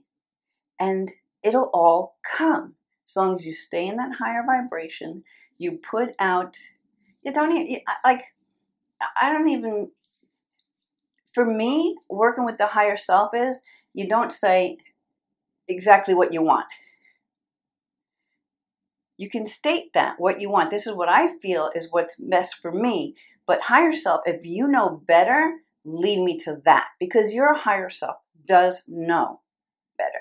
And 0.78 1.12
it'll 1.42 1.70
all 1.72 2.16
come 2.24 2.74
as 3.06 3.16
long 3.16 3.34
as 3.34 3.46
you 3.46 3.52
stay 3.52 3.86
in 3.86 3.96
that 3.96 4.16
higher 4.16 4.42
vibration. 4.44 5.22
You 5.58 5.78
put 5.78 6.10
out. 6.18 6.56
You 7.22 7.32
don't 7.32 7.56
even 7.56 7.80
like. 8.04 8.22
I 9.20 9.30
don't 9.30 9.48
even. 9.48 9.90
For 11.32 11.44
me, 11.44 11.96
working 12.08 12.44
with 12.44 12.56
the 12.56 12.66
higher 12.66 12.96
self 12.96 13.30
is 13.34 13.60
you 13.92 14.08
don't 14.08 14.32
say 14.32 14.78
exactly 15.68 16.14
what 16.14 16.32
you 16.32 16.42
want. 16.42 16.66
You 19.18 19.30
can 19.30 19.46
state 19.46 19.92
that 19.94 20.16
what 20.18 20.40
you 20.40 20.50
want. 20.50 20.70
This 20.70 20.86
is 20.86 20.94
what 20.94 21.08
I 21.08 21.38
feel 21.38 21.70
is 21.74 21.88
what's 21.90 22.16
best 22.16 22.56
for 22.56 22.70
me. 22.72 23.14
But 23.46 23.62
higher 23.62 23.92
self, 23.92 24.22
if 24.26 24.44
you 24.44 24.66
know 24.66 25.02
better, 25.06 25.60
lead 25.86 26.22
me 26.22 26.36
to 26.36 26.60
that 26.64 26.88
because 26.98 27.32
your 27.32 27.54
higher 27.54 27.88
self 27.88 28.16
does 28.46 28.82
know 28.88 29.40
better 29.96 30.20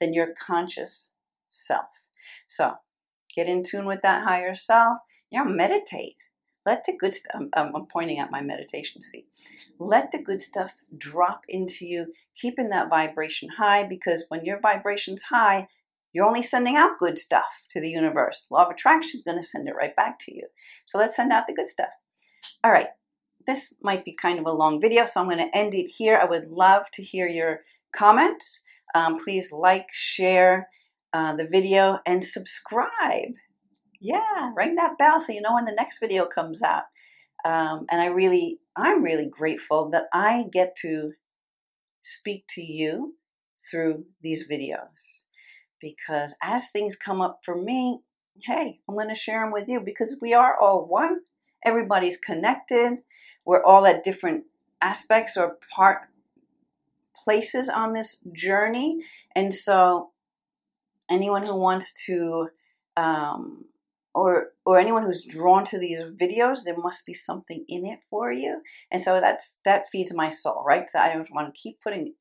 than 0.00 0.14
your 0.14 0.28
conscious 0.38 1.10
self. 1.48 1.88
So 2.46 2.74
get 3.34 3.48
in 3.48 3.64
tune 3.64 3.86
with 3.86 4.02
that 4.02 4.24
higher 4.24 4.54
self. 4.54 4.98
Know, 5.32 5.44
meditate. 5.44 6.16
Let 6.64 6.84
the 6.84 6.96
good 6.96 7.14
stuff, 7.14 7.42
I'm, 7.54 7.74
I'm 7.74 7.86
pointing 7.86 8.18
at 8.18 8.30
my 8.30 8.40
meditation 8.40 9.02
seat. 9.02 9.26
Let 9.78 10.12
the 10.12 10.22
good 10.22 10.42
stuff 10.42 10.72
drop 10.96 11.42
into 11.48 11.86
you, 11.86 12.12
keeping 12.34 12.70
that 12.70 12.88
vibration 12.88 13.50
high 13.58 13.84
because 13.84 14.24
when 14.28 14.44
your 14.44 14.60
vibration's 14.60 15.22
high, 15.22 15.68
you're 16.12 16.26
only 16.26 16.42
sending 16.42 16.76
out 16.76 16.98
good 16.98 17.18
stuff 17.18 17.44
to 17.70 17.80
the 17.80 17.90
universe. 17.90 18.46
Law 18.50 18.64
of 18.64 18.70
attraction 18.70 19.18
is 19.18 19.22
going 19.22 19.36
to 19.36 19.46
send 19.46 19.68
it 19.68 19.74
right 19.76 19.94
back 19.94 20.18
to 20.20 20.34
you. 20.34 20.46
So 20.86 20.98
let's 20.98 21.14
send 21.14 21.32
out 21.32 21.46
the 21.46 21.54
good 21.54 21.66
stuff. 21.66 21.90
All 22.64 22.72
right. 22.72 22.88
This 23.46 23.74
might 23.82 24.04
be 24.04 24.14
kind 24.14 24.38
of 24.38 24.46
a 24.46 24.52
long 24.52 24.80
video, 24.80 25.06
so 25.06 25.20
I'm 25.20 25.28
going 25.28 25.38
to 25.38 25.56
end 25.56 25.74
it 25.74 25.88
here. 25.88 26.18
I 26.20 26.24
would 26.24 26.48
love 26.48 26.90
to 26.92 27.02
hear 27.02 27.28
your 27.28 27.60
comments. 27.94 28.62
Um, 28.94 29.18
please 29.18 29.52
like, 29.52 29.86
share 29.92 30.68
uh, 31.12 31.36
the 31.36 31.46
video, 31.46 32.00
and 32.06 32.24
subscribe. 32.24 33.32
Yeah, 34.00 34.52
ring 34.54 34.74
that 34.74 34.98
bell 34.98 35.20
so 35.20 35.32
you 35.32 35.40
know 35.40 35.54
when 35.54 35.64
the 35.64 35.72
next 35.72 35.98
video 35.98 36.26
comes 36.26 36.62
out. 36.62 36.84
Um, 37.44 37.86
and 37.90 38.00
I 38.00 38.06
really, 38.06 38.58
I'm 38.76 39.02
really 39.02 39.28
grateful 39.28 39.90
that 39.90 40.04
I 40.12 40.46
get 40.52 40.76
to 40.82 41.12
speak 42.02 42.44
to 42.54 42.60
you 42.60 43.14
through 43.70 44.04
these 44.22 44.48
videos 44.48 45.24
because 45.80 46.34
as 46.42 46.70
things 46.70 46.96
come 46.96 47.20
up 47.20 47.40
for 47.44 47.60
me, 47.60 48.00
hey, 48.44 48.80
I'm 48.88 48.94
going 48.94 49.08
to 49.08 49.14
share 49.14 49.42
them 49.42 49.52
with 49.52 49.68
you 49.68 49.80
because 49.80 50.16
we 50.20 50.34
are 50.34 50.56
all 50.60 50.86
one. 50.86 51.20
Everybody's 51.64 52.16
connected. 52.16 52.98
We're 53.46 53.62
all 53.62 53.86
at 53.86 54.04
different 54.04 54.44
aspects 54.82 55.36
or 55.36 55.58
part 55.74 56.02
places 57.14 57.68
on 57.68 57.94
this 57.94 58.22
journey. 58.32 59.02
And 59.34 59.54
so 59.54 60.10
anyone 61.10 61.46
who 61.46 61.56
wants 61.56 61.94
to 62.06 62.48
um, 62.96 63.66
or 64.14 64.48
or 64.64 64.78
anyone 64.78 65.04
who's 65.04 65.24
drawn 65.24 65.64
to 65.66 65.78
these 65.78 66.00
videos 66.00 66.64
there 66.64 66.76
must 66.76 67.04
be 67.06 67.14
something 67.14 67.64
in 67.68 67.86
it 67.86 68.00
for 68.10 68.32
you. 68.32 68.62
And 68.90 69.00
so 69.00 69.20
that's 69.20 69.58
that 69.64 69.88
feeds 69.88 70.12
my 70.12 70.28
soul 70.28 70.64
right? 70.66 70.88
I 70.94 71.24
want 71.30 71.54
to 71.54 71.60
keep 71.60 71.80
putting 71.80 72.14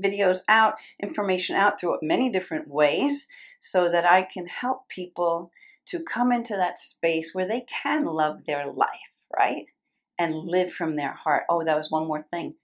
videos 0.00 0.40
out 0.48 0.74
information 1.02 1.56
out 1.56 1.78
through 1.78 1.98
many 2.02 2.30
different 2.30 2.68
ways 2.68 3.28
so 3.60 3.88
that 3.88 4.04
i 4.10 4.22
can 4.22 4.46
help 4.46 4.88
people 4.88 5.50
to 5.84 6.00
come 6.00 6.32
into 6.32 6.54
that 6.54 6.78
space 6.78 7.34
where 7.34 7.46
they 7.46 7.60
can 7.62 8.04
love 8.04 8.44
their 8.46 8.66
life 8.72 8.88
right 9.36 9.66
and 10.22 10.34
live 10.34 10.72
from 10.72 10.96
their 10.96 11.12
heart 11.12 11.44
oh 11.48 11.64
that 11.64 11.76
was 11.76 11.90
one 11.90 12.06
more 12.06 12.24
thing 12.30 12.54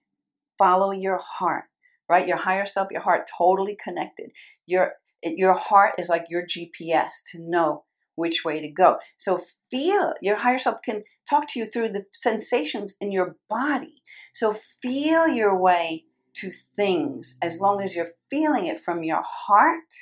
follow 0.56 0.90
your 0.90 1.18
heart 1.18 1.64
right 2.08 2.28
your 2.28 2.36
higher 2.36 2.66
self 2.66 2.88
your 2.90 3.00
heart 3.00 3.28
totally 3.36 3.76
connected 3.82 4.30
your 4.66 4.92
your 5.22 5.54
heart 5.54 5.94
is 5.98 6.08
like 6.08 6.26
your 6.28 6.44
gps 6.44 7.22
to 7.30 7.38
know 7.38 7.84
which 8.18 8.44
way 8.44 8.60
to 8.60 8.68
go. 8.68 8.98
So 9.16 9.44
feel 9.70 10.12
your 10.20 10.36
higher 10.36 10.58
self 10.58 10.82
can 10.82 11.04
talk 11.30 11.46
to 11.48 11.60
you 11.60 11.64
through 11.64 11.90
the 11.90 12.04
sensations 12.12 12.96
in 13.00 13.12
your 13.12 13.36
body. 13.48 14.02
So 14.34 14.56
feel 14.82 15.28
your 15.28 15.56
way 15.56 16.04
to 16.34 16.50
things 16.50 17.36
as 17.40 17.60
long 17.60 17.80
as 17.80 17.94
you're 17.94 18.08
feeling 18.28 18.66
it 18.66 18.80
from 18.80 19.04
your 19.04 19.22
heart 19.24 19.94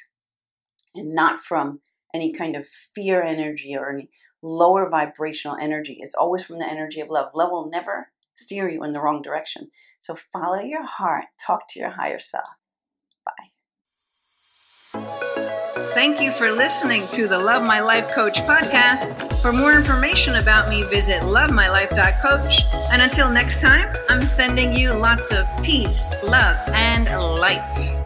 and 0.94 1.14
not 1.14 1.40
from 1.40 1.80
any 2.14 2.32
kind 2.32 2.56
of 2.56 2.66
fear 2.94 3.22
energy 3.22 3.76
or 3.76 3.90
any 3.90 4.08
lower 4.42 4.88
vibrational 4.88 5.56
energy. 5.56 5.98
It's 6.00 6.14
always 6.14 6.44
from 6.44 6.58
the 6.58 6.68
energy 6.68 7.00
of 7.00 7.10
love. 7.10 7.30
Love 7.34 7.50
will 7.50 7.70
never 7.70 8.08
steer 8.34 8.68
you 8.68 8.84
in 8.84 8.92
the 8.92 9.00
wrong 9.00 9.22
direction. 9.22 9.70
So 10.00 10.14
follow 10.14 10.60
your 10.60 10.84
heart, 10.84 11.24
talk 11.40 11.62
to 11.70 11.80
your 11.80 11.90
higher 11.90 12.18
self. 12.18 12.44
Bye. 13.24 13.50
Thank 15.94 16.20
you 16.20 16.30
for 16.30 16.52
listening 16.52 17.08
to 17.12 17.26
the 17.26 17.38
Love 17.38 17.62
My 17.62 17.80
Life 17.80 18.10
Coach 18.10 18.40
podcast. 18.40 19.40
For 19.40 19.52
more 19.52 19.72
information 19.72 20.36
about 20.36 20.68
me, 20.68 20.82
visit 20.84 21.22
lovemylife.coach. 21.22 22.60
And 22.92 23.00
until 23.00 23.30
next 23.30 23.62
time, 23.62 23.94
I'm 24.08 24.22
sending 24.22 24.74
you 24.74 24.92
lots 24.92 25.32
of 25.32 25.46
peace, 25.62 26.06
love, 26.22 26.56
and 26.74 27.06
light. 27.40 28.05